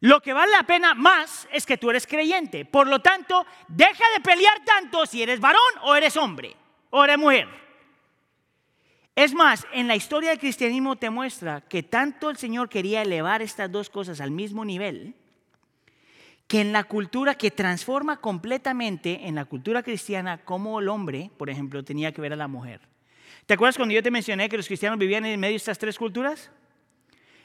[0.00, 2.64] Lo que vale la pena más es que tú eres creyente.
[2.64, 6.56] Por lo tanto, deja de pelear tanto si eres varón o eres hombre
[6.90, 7.46] o eres mujer.
[9.14, 13.42] Es más, en la historia del cristianismo te muestra que tanto el Señor quería elevar
[13.42, 15.14] estas dos cosas al mismo nivel,
[16.48, 21.48] que en la cultura que transforma completamente, en la cultura cristiana, como el hombre, por
[21.48, 22.80] ejemplo, tenía que ver a la mujer.
[23.46, 25.96] ¿Te acuerdas cuando yo te mencioné que los cristianos vivían en medio de estas tres
[25.96, 26.50] culturas?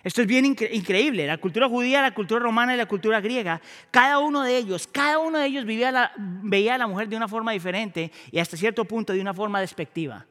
[0.05, 1.25] Esto es bien increíble.
[1.25, 5.17] La cultura judía, la cultura romana y la cultura griega, cada uno de ellos, cada
[5.17, 9.13] uno de ellos veía a la mujer de una forma diferente y hasta cierto punto
[9.13, 10.27] de una forma despectiva.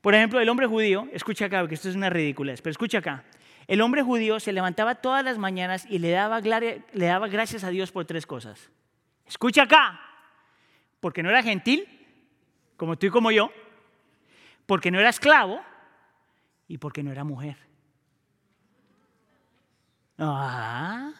[0.00, 3.22] Por ejemplo, el hombre judío, escucha acá, porque esto es una ridiculez, pero escucha acá.
[3.66, 7.68] El hombre judío se levantaba todas las mañanas y le daba, le daba gracias a
[7.68, 8.70] Dios por tres cosas.
[9.26, 10.00] Escucha acá,
[11.00, 11.86] porque no era gentil,
[12.78, 13.52] como tú y como yo,
[14.64, 15.60] porque no era esclavo
[16.66, 17.71] y porque no era mujer.
[20.18, 21.12] Ah.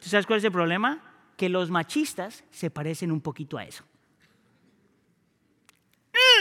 [0.00, 1.02] ¿Tú sabes cuál es el problema?
[1.36, 3.84] Que los machistas se parecen un poquito a eso.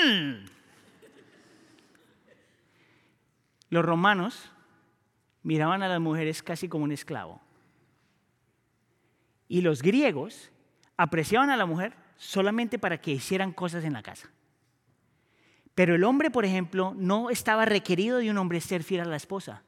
[0.06, 0.46] Mm.
[3.70, 4.52] Los romanos
[5.44, 7.42] miraban a las mujeres casi como un esclavo.
[9.48, 10.52] Y los griegos
[10.98, 14.30] apreciaban a la mujer solamente para que hicieran cosas en la casa.
[15.74, 19.16] Pero el hombre, por ejemplo, no estaba requerido de un hombre ser fiel a la
[19.16, 19.64] esposa.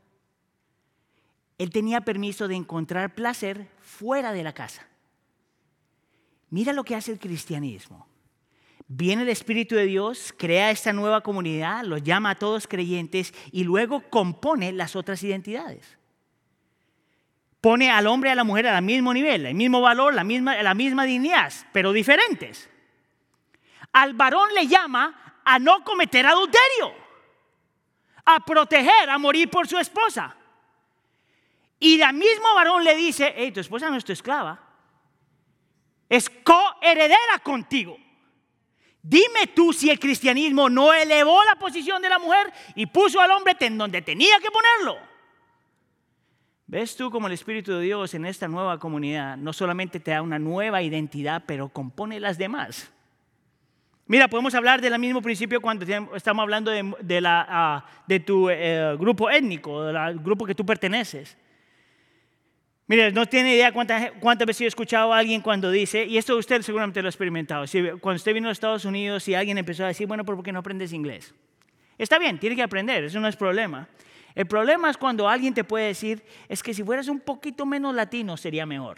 [1.57, 4.87] Él tenía permiso de encontrar placer fuera de la casa.
[6.49, 8.07] Mira lo que hace el cristianismo.
[8.87, 13.63] Viene el Espíritu de Dios, crea esta nueva comunidad, los llama a todos creyentes y
[13.63, 15.97] luego compone las otras identidades.
[17.61, 20.61] Pone al hombre y a la mujer al mismo nivel, el mismo valor, la misma,
[20.61, 22.69] la misma dignidad, pero diferentes.
[23.93, 26.93] Al varón le llama a no cometer adulterio,
[28.25, 30.35] a proteger, a morir por su esposa.
[31.83, 34.57] Y el mismo varón le dice, hey, tu esposa no es tu esclava,
[36.07, 37.97] es coheredera contigo.
[39.01, 43.31] Dime tú si el cristianismo no elevó la posición de la mujer y puso al
[43.31, 44.97] hombre en donde tenía que ponerlo.
[46.67, 50.21] ¿Ves tú como el Espíritu de Dios en esta nueva comunidad no solamente te da
[50.21, 52.93] una nueva identidad, pero compone las demás?
[54.05, 57.85] Mira, podemos hablar del mismo principio cuando estamos hablando de, la, ah,
[58.25, 61.37] tu eh, grupo étnico, del grupo que tú perteneces.
[62.85, 66.35] Mire, no tiene idea cuántas, cuántas veces he escuchado a alguien cuando dice, y esto
[66.35, 69.85] usted seguramente lo ha experimentado, si, cuando usted vino a Estados Unidos y alguien empezó
[69.85, 71.33] a decir, bueno, ¿por qué no aprendes inglés?
[71.97, 73.87] Está bien, tiene que aprender, eso no es problema.
[74.35, 77.95] El problema es cuando alguien te puede decir, es que si fueras un poquito menos
[77.95, 78.97] latino sería mejor.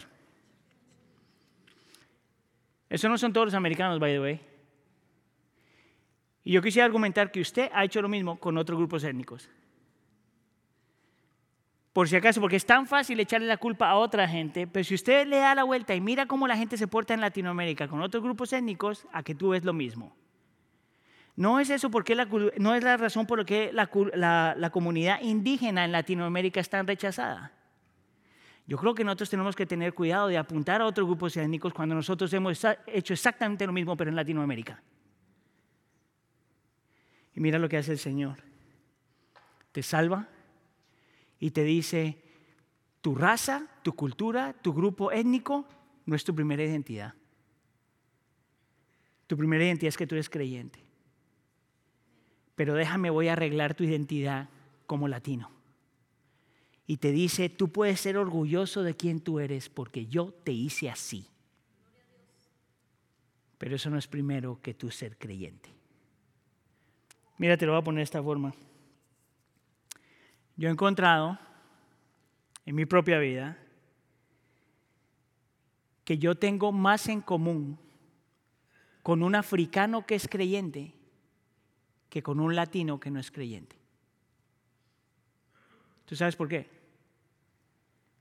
[2.88, 4.40] Eso no son todos los americanos, by the way.
[6.42, 9.48] Y yo quisiera argumentar que usted ha hecho lo mismo con otros grupos étnicos
[11.96, 14.94] por si acaso, porque es tan fácil echarle la culpa a otra gente, pero si
[14.94, 18.02] usted le da la vuelta y mira cómo la gente se porta en Latinoamérica con
[18.02, 20.14] otros grupos étnicos, a que tú ves lo mismo.
[21.36, 22.14] No es eso porque
[22.58, 27.52] no es la razón por la que la, comunidad indígena en Latinoamérica es tan rechazada.
[28.66, 31.94] Yo creo que nosotros tenemos que tener cuidado de apuntar a otros grupos étnicos cuando
[31.94, 34.82] nosotros hemos hecho exactamente lo mismo, pero en Latinoamérica.
[37.34, 38.36] Y mira lo que hace el Señor.
[39.72, 40.28] Te salva,
[41.38, 42.22] y te dice,
[43.00, 45.66] tu raza, tu cultura, tu grupo étnico
[46.06, 47.14] no es tu primera identidad.
[49.26, 50.80] Tu primera identidad es que tú eres creyente.
[52.54, 54.48] Pero déjame, voy a arreglar tu identidad
[54.86, 55.50] como latino.
[56.86, 60.88] Y te dice, tú puedes ser orgulloso de quien tú eres porque yo te hice
[60.88, 61.26] así.
[63.58, 65.70] Pero eso no es primero que tú ser creyente.
[67.38, 68.54] Mira, te lo voy a poner de esta forma.
[70.56, 71.38] Yo he encontrado
[72.64, 73.58] en mi propia vida
[76.04, 77.78] que yo tengo más en común
[79.02, 80.94] con un africano que es creyente
[82.08, 83.76] que con un latino que no es creyente.
[86.06, 86.70] ¿Tú sabes por qué?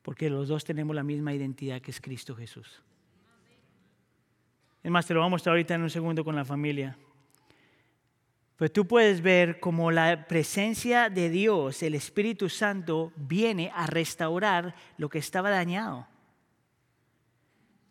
[0.02, 2.82] Porque los dos tenemos la misma identidad que es Cristo Jesús.
[4.84, 6.98] Es más, te lo vamos a mostrar ahorita en un segundo con la familia.
[8.58, 14.76] Pues tú puedes ver cómo la presencia de Dios, el Espíritu Santo, viene a restaurar
[14.98, 16.08] lo que estaba dañado.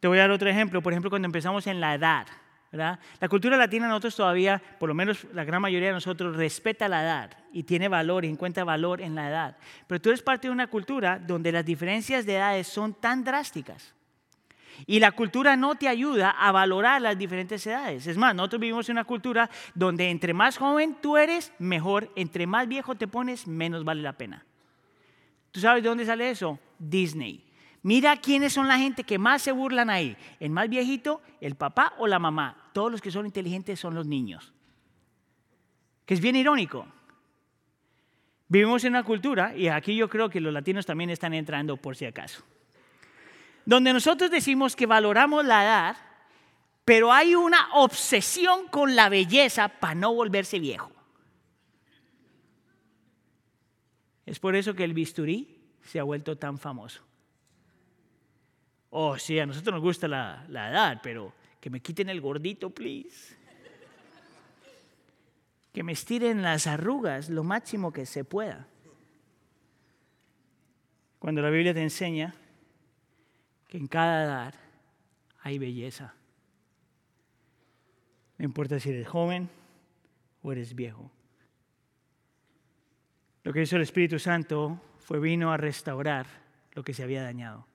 [0.00, 2.26] Te voy a dar otro ejemplo, por ejemplo, cuando empezamos en la edad.
[2.72, 2.98] ¿verdad?
[3.20, 7.02] La cultura latina nosotros todavía, por lo menos la gran mayoría de nosotros, respeta la
[7.02, 9.56] edad y tiene valor y encuentra valor en la edad.
[9.86, 13.94] Pero tú eres parte de una cultura donde las diferencias de edades son tan drásticas.
[14.86, 18.06] Y la cultura no te ayuda a valorar las diferentes edades.
[18.06, 22.10] Es más, nosotros vivimos en una cultura donde entre más joven tú eres, mejor.
[22.16, 24.44] Entre más viejo te pones, menos vale la pena.
[25.50, 26.58] ¿Tú sabes de dónde sale eso?
[26.78, 27.44] Disney.
[27.82, 30.16] Mira quiénes son la gente que más se burlan ahí.
[30.40, 32.70] El más viejito, el papá o la mamá.
[32.72, 34.52] Todos los que son inteligentes son los niños.
[36.06, 36.86] Que es bien irónico.
[38.48, 41.96] Vivimos en una cultura, y aquí yo creo que los latinos también están entrando por
[41.96, 42.44] si acaso
[43.64, 45.96] donde nosotros decimos que valoramos la edad,
[46.84, 50.92] pero hay una obsesión con la belleza para no volverse viejo.
[54.26, 57.02] Es por eso que el bisturí se ha vuelto tan famoso.
[58.90, 62.70] Oh, sí, a nosotros nos gusta la, la edad, pero que me quiten el gordito,
[62.70, 63.36] please.
[65.72, 68.68] Que me estiren las arrugas lo máximo que se pueda.
[71.18, 72.34] Cuando la Biblia te enseña
[73.68, 74.54] que en cada edad
[75.40, 76.14] hay belleza.
[78.38, 79.48] No importa si eres joven
[80.42, 81.10] o eres viejo.
[83.42, 86.26] Lo que hizo el Espíritu Santo fue vino a restaurar
[86.72, 87.66] lo que se había dañado.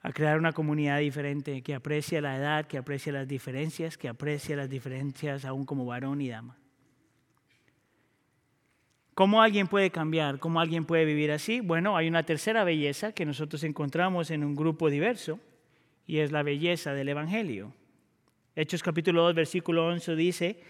[0.00, 4.56] a crear una comunidad diferente que aprecia la edad, que aprecia las diferencias, que aprecia
[4.56, 6.57] las diferencias aún como varón y dama.
[9.18, 10.38] ¿Cómo alguien puede cambiar?
[10.38, 11.58] ¿Cómo alguien puede vivir así?
[11.58, 15.40] Bueno, hay una tercera belleza que nosotros encontramos en un grupo diverso
[16.06, 17.74] y es la belleza del Evangelio.
[18.54, 20.62] Hechos capítulo 2, versículo 11 dice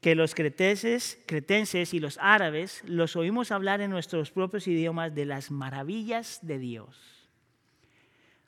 [0.00, 5.24] que los cretenses, cretenses y los árabes los oímos hablar en nuestros propios idiomas de
[5.24, 7.30] las maravillas de Dios.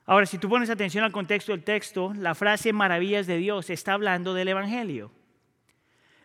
[0.05, 3.93] Ahora, si tú pones atención al contexto del texto, la frase maravillas de Dios está
[3.93, 5.13] hablando del Evangelio.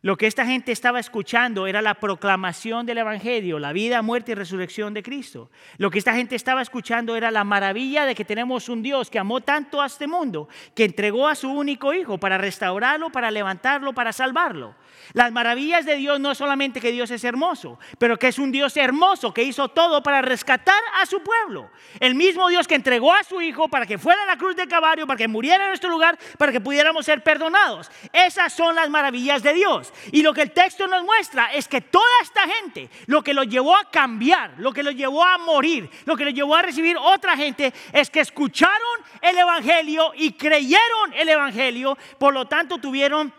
[0.02, 4.36] Lo que esta gente estaba escuchando era la proclamación del Evangelio, la vida, muerte y
[4.36, 5.52] resurrección de Cristo.
[5.78, 9.20] Lo que esta gente estaba escuchando era la maravilla de que tenemos un Dios que
[9.20, 13.94] amó tanto a este mundo, que entregó a su único Hijo para restaurarlo, para levantarlo,
[13.94, 14.76] para salvarlo.
[15.14, 18.78] Las maravillas de Dios no solamente que Dios es hermoso, pero que es un Dios
[18.78, 21.72] hermoso que hizo todo para rescatar a su pueblo.
[22.00, 24.68] El mismo Dios que entregó a su Hijo para que fuera a la cruz de
[24.68, 27.92] caballo, para que muriera en nuestro lugar, para que pudiéramos ser perdonados.
[28.14, 29.89] Esas son las maravillas de Dios.
[30.12, 33.44] Y lo que el texto nos muestra es que toda esta gente, lo que lo
[33.44, 36.98] llevó a cambiar, lo que lo llevó a morir, lo que lo llevó a recibir
[36.98, 43.34] otra gente, es que escucharon el Evangelio y creyeron el Evangelio, por lo tanto tuvieron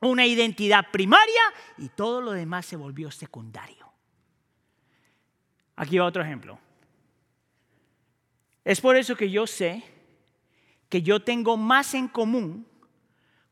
[0.00, 1.42] una identidad primaria
[1.78, 3.90] y todo lo demás se volvió secundario.
[5.76, 6.58] Aquí va otro ejemplo.
[8.64, 9.82] Es por eso que yo sé
[10.88, 12.66] que yo tengo más en común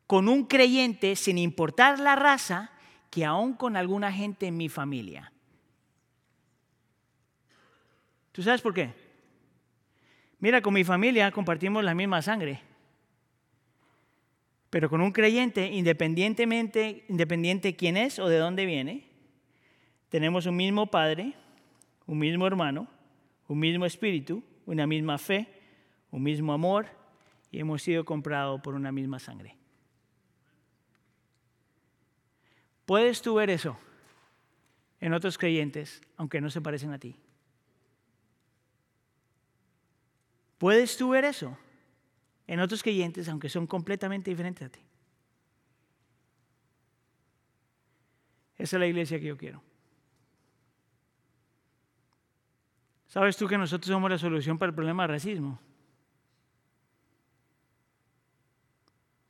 [0.07, 2.71] con un creyente sin importar la raza
[3.11, 5.31] que aún con alguna gente en mi familia.
[8.31, 8.93] ¿Tú sabes por qué?
[10.39, 12.61] Mira, con mi familia compartimos la misma sangre.
[14.69, 19.07] Pero con un creyente, independientemente, independiente quién es o de dónde viene,
[20.09, 21.33] tenemos un mismo Padre,
[22.05, 22.87] un mismo hermano,
[23.47, 25.47] un mismo espíritu, una misma fe,
[26.11, 26.87] un mismo amor
[27.51, 29.55] y hemos sido comprados por una misma sangre.
[32.87, 33.77] ¿Puedes tú ver eso
[34.99, 37.15] en otros creyentes, aunque no se parecen a ti?
[40.57, 41.55] ¿Puedes tú ver eso?
[42.47, 44.79] en otros creyentes, aunque son completamente diferentes a ti.
[48.57, 49.61] Esa es la iglesia que yo quiero.
[53.07, 55.59] ¿Sabes tú que nosotros somos la solución para el problema del racismo?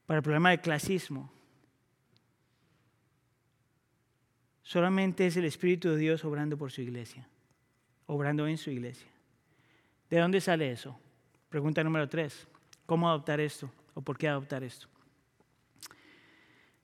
[0.05, 1.31] Para el problema del clasismo.
[4.67, 7.25] Solamente es el Espíritu de Dios obrando por su iglesia,
[8.05, 9.07] obrando en su iglesia.
[10.09, 10.99] ¿De dónde sale eso?
[11.47, 12.45] Pregunta número tres.
[12.85, 13.71] ¿Cómo adoptar esto?
[13.93, 14.89] ¿O por qué adoptar esto?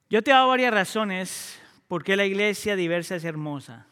[0.10, 3.86] Yo te he dado varias razones por qué la iglesia diversa es hermosa.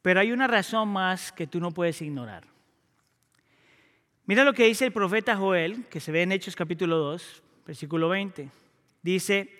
[0.00, 2.44] Pero hay una razón más que tú no puedes ignorar.
[4.24, 8.08] Mira lo que dice el profeta Joel, que se ve en Hechos capítulo 2, versículo
[8.08, 8.48] 20.
[9.02, 9.57] Dice,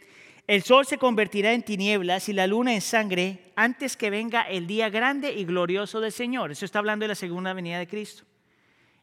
[0.48, 4.66] el sol se convertirá en tinieblas y la luna en sangre antes que venga el
[4.66, 6.50] día grande y glorioso del Señor.
[6.50, 8.24] Eso está hablando de la segunda venida de Cristo.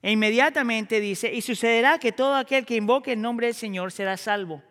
[0.01, 4.17] E inmediatamente dice, y sucederá que todo aquel que invoque el nombre del Señor será
[4.17, 4.63] salvo.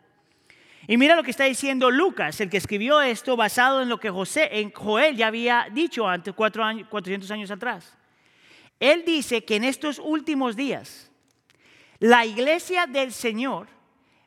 [0.89, 4.11] Y mira lo que está diciendo Lucas, el que escribió esto basado en lo que
[4.11, 7.97] José, en Joel ya había dicho antes, cuatro años, 400 años atrás.
[8.81, 11.09] Él dice que en estos últimos días
[12.01, 13.68] la iglesia del Señor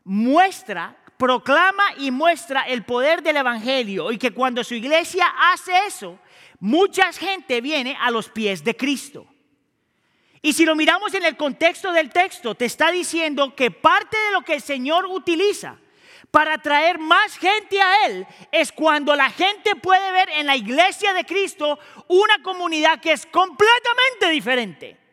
[0.05, 6.19] muestra, proclama y muestra el poder del Evangelio y que cuando su iglesia hace eso,
[6.59, 9.27] mucha gente viene a los pies de Cristo.
[10.41, 14.31] Y si lo miramos en el contexto del texto, te está diciendo que parte de
[14.31, 15.77] lo que el Señor utiliza
[16.31, 21.13] para atraer más gente a Él es cuando la gente puede ver en la iglesia
[21.13, 25.06] de Cristo una comunidad que es completamente diferente.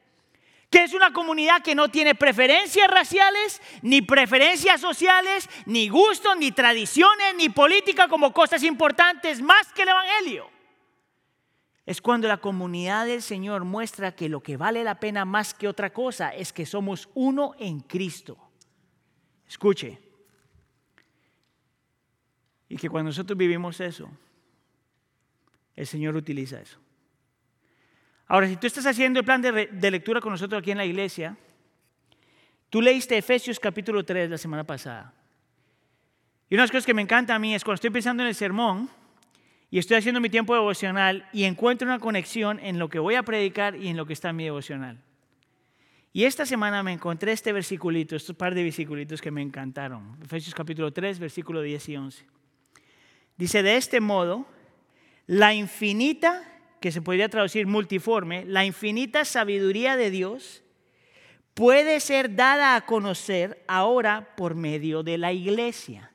[0.74, 6.50] Que es una comunidad que no tiene preferencias raciales, ni preferencias sociales, ni gustos, ni
[6.50, 10.50] tradiciones, ni política como cosas importantes más que el Evangelio
[11.86, 15.68] es cuando la comunidad del Señor muestra que lo que vale la pena más que
[15.68, 18.38] otra cosa es que somos uno en Cristo.
[19.46, 20.00] Escuche.
[22.68, 24.10] Y que cuando nosotros vivimos eso,
[25.76, 26.83] el Señor utiliza eso.
[28.26, 31.36] Ahora, si tú estás haciendo el plan de, lectura con nosotros aquí en la iglesia,
[32.70, 35.12] tú leíste Efesios capítulo 3 la semana pasada.
[36.48, 38.28] Y una de las cosas que me encanta a mí es cuando estoy pensando en
[38.28, 38.88] el sermón,
[39.74, 43.24] y estoy haciendo mi tiempo devocional y encuentro una conexión en lo que voy a
[43.24, 45.02] predicar y en lo que está en mi devocional.
[46.12, 50.16] Y esta semana me encontré este versiculito, estos par de versiculitos que me encantaron.
[50.22, 52.24] Efesios capítulo 3, versículo 10 y 11.
[53.36, 54.46] Dice, de este modo,
[55.26, 56.44] la infinita,
[56.84, 60.62] que se podría traducir multiforme, la infinita sabiduría de Dios
[61.54, 66.12] puede ser dada a conocer ahora por medio de la iglesia.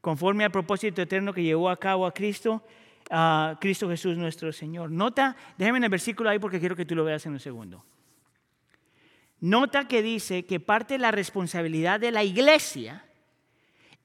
[0.00, 2.64] Conforme al propósito eterno que llevó a cabo a Cristo,
[3.10, 4.90] a Cristo Jesús nuestro Señor.
[4.90, 7.84] Nota, déjame en el versículo ahí porque quiero que tú lo veas en un segundo.
[9.40, 13.04] Nota que dice que parte de la responsabilidad de la iglesia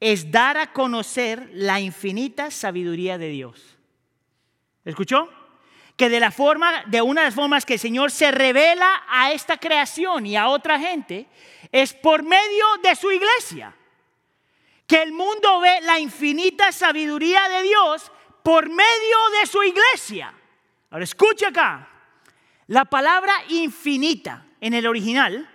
[0.01, 3.78] es dar a conocer la infinita sabiduría de Dios.
[4.85, 5.29] ¿Escuchó?
[5.95, 9.31] Que de la forma, de una de las formas que el Señor se revela a
[9.31, 11.27] esta creación y a otra gente
[11.71, 13.75] es por medio de su iglesia.
[14.87, 18.11] Que el mundo ve la infinita sabiduría de Dios
[18.43, 20.33] por medio de su iglesia.
[20.89, 21.87] Ahora escucha acá.
[22.67, 25.49] La palabra infinita en el original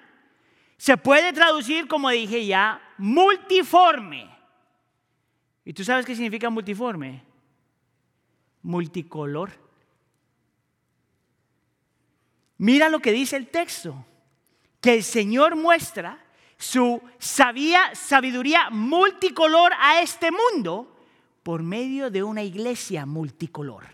[0.76, 4.28] se puede traducir, como dije ya, multiforme.
[5.64, 7.22] ¿Y tú sabes qué significa multiforme?
[8.64, 9.52] Multicolor.
[12.58, 14.04] Mira lo que dice el texto,
[14.80, 16.18] que el Señor muestra
[16.58, 20.96] su sabía, sabiduría multicolor a este mundo
[21.42, 23.84] por medio de una iglesia multicolor.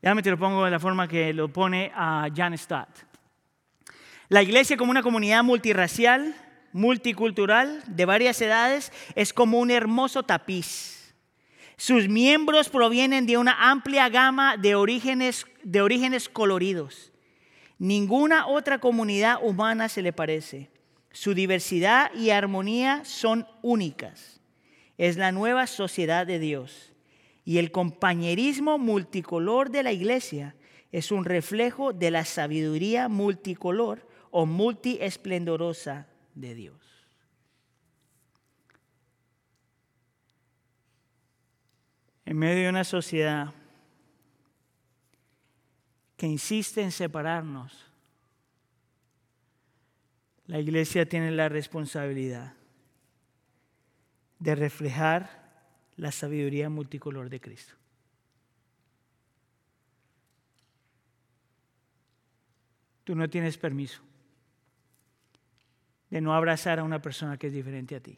[0.00, 2.88] Déjame te lo pongo de la forma que lo pone a Jan Stott.
[4.28, 6.34] La iglesia como una comunidad multirracial,
[6.72, 10.99] multicultural, de varias edades, es como un hermoso tapiz.
[11.80, 17.10] Sus miembros provienen de una amplia gama de orígenes, de orígenes coloridos.
[17.78, 20.68] Ninguna otra comunidad humana se le parece.
[21.10, 24.42] Su diversidad y armonía son únicas.
[24.98, 26.92] Es la nueva sociedad de Dios.
[27.46, 30.56] Y el compañerismo multicolor de la iglesia
[30.92, 36.99] es un reflejo de la sabiduría multicolor o multiesplendorosa de Dios.
[42.30, 43.52] En medio de una sociedad
[46.16, 47.88] que insiste en separarnos,
[50.46, 52.54] la iglesia tiene la responsabilidad
[54.38, 55.42] de reflejar
[55.96, 57.74] la sabiduría multicolor de Cristo.
[63.02, 64.02] Tú no tienes permiso
[66.10, 68.16] de no abrazar a una persona que es diferente a ti.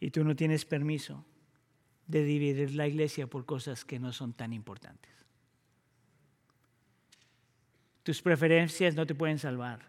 [0.00, 1.26] Y tú no tienes permiso
[2.10, 5.10] de dividir la iglesia por cosas que no son tan importantes.
[8.02, 9.86] Tus preferencias no te pueden salvar.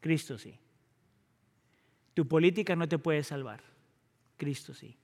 [0.00, 0.58] Cristo sí.
[2.14, 3.62] Tu política no te puede salvar.
[4.36, 4.96] Cristo sí.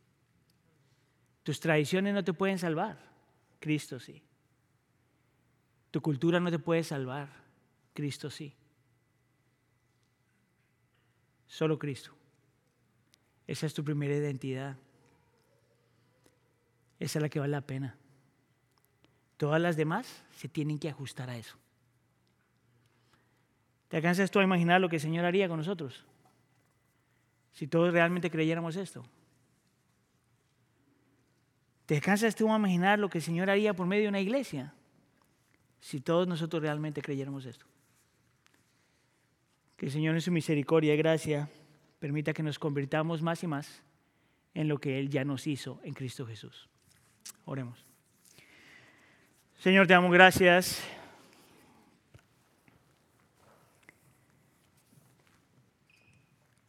[1.43, 2.99] Tus tradiciones no te pueden salvar.
[3.61, 4.23] Cristo sí.
[5.91, 7.29] Tu cultura no te puede salvar.
[7.95, 8.55] Cristo sí.
[11.47, 12.13] Solo Cristo.
[13.47, 14.77] Esa es tu primera identidad.
[16.99, 17.97] Esa es la que vale la pena.
[19.37, 21.57] Todas las demás se tienen que ajustar a eso.
[23.89, 26.05] ¿Te alcanzas tú a imaginar lo que el Señor haría con nosotros?
[27.53, 29.05] Si todos realmente creyéramos esto.
[31.87, 34.75] ¿Te alcanzas tú a imaginar lo que el Señor haría por medio de una iglesia?
[35.81, 37.65] Si todos nosotros realmente creyéramos esto.
[39.77, 41.49] Que el Señor en su misericordia y gracia
[41.99, 43.83] permita que nos convirtamos más y más
[44.53, 46.69] en lo que Él ya nos hizo en Cristo Jesús.
[47.45, 47.85] Oremos.
[49.59, 50.83] Señor, te damos gracias.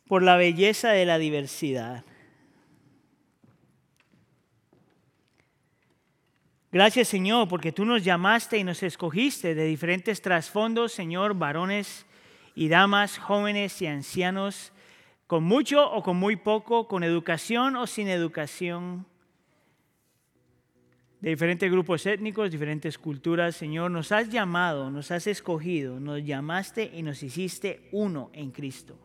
[0.10, 2.04] por la belleza de la diversidad.
[6.72, 12.08] Gracias Señor, porque tú nos llamaste y nos escogiste de diferentes trasfondos, Señor, varones
[12.56, 14.74] y damas, jóvenes y ancianos,
[15.28, 19.06] con mucho o con muy poco, con educación o sin educación,
[21.22, 23.56] de diferentes grupos étnicos, diferentes culturas.
[23.56, 28.98] Señor, nos has llamado, nos has escogido, nos llamaste y nos hiciste uno en Cristo.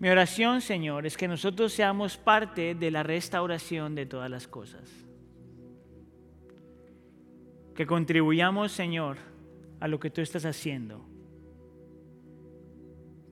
[0.00, 4.88] Mi oración, Señor, es que nosotros seamos parte de la restauración de todas las cosas.
[7.74, 9.18] Que contribuyamos, Señor,
[9.80, 11.04] a lo que tú estás haciendo.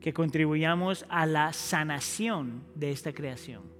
[0.00, 3.75] Que contribuyamos a la sanación de esta creación.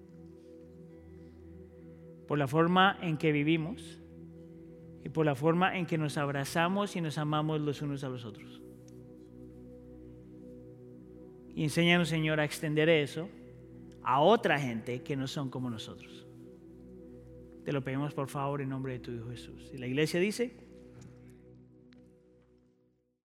[2.27, 4.01] Por la forma en que vivimos
[5.05, 8.24] y por la forma en que nos abrazamos y nos amamos los unos a los
[8.24, 8.61] otros.
[11.55, 13.29] Y enséñanos, Señor, a extender eso
[14.03, 16.27] a otra gente que no son como nosotros.
[17.64, 19.70] Te lo pedimos por favor en nombre de tu Hijo Jesús.
[19.72, 20.66] Y la iglesia dice...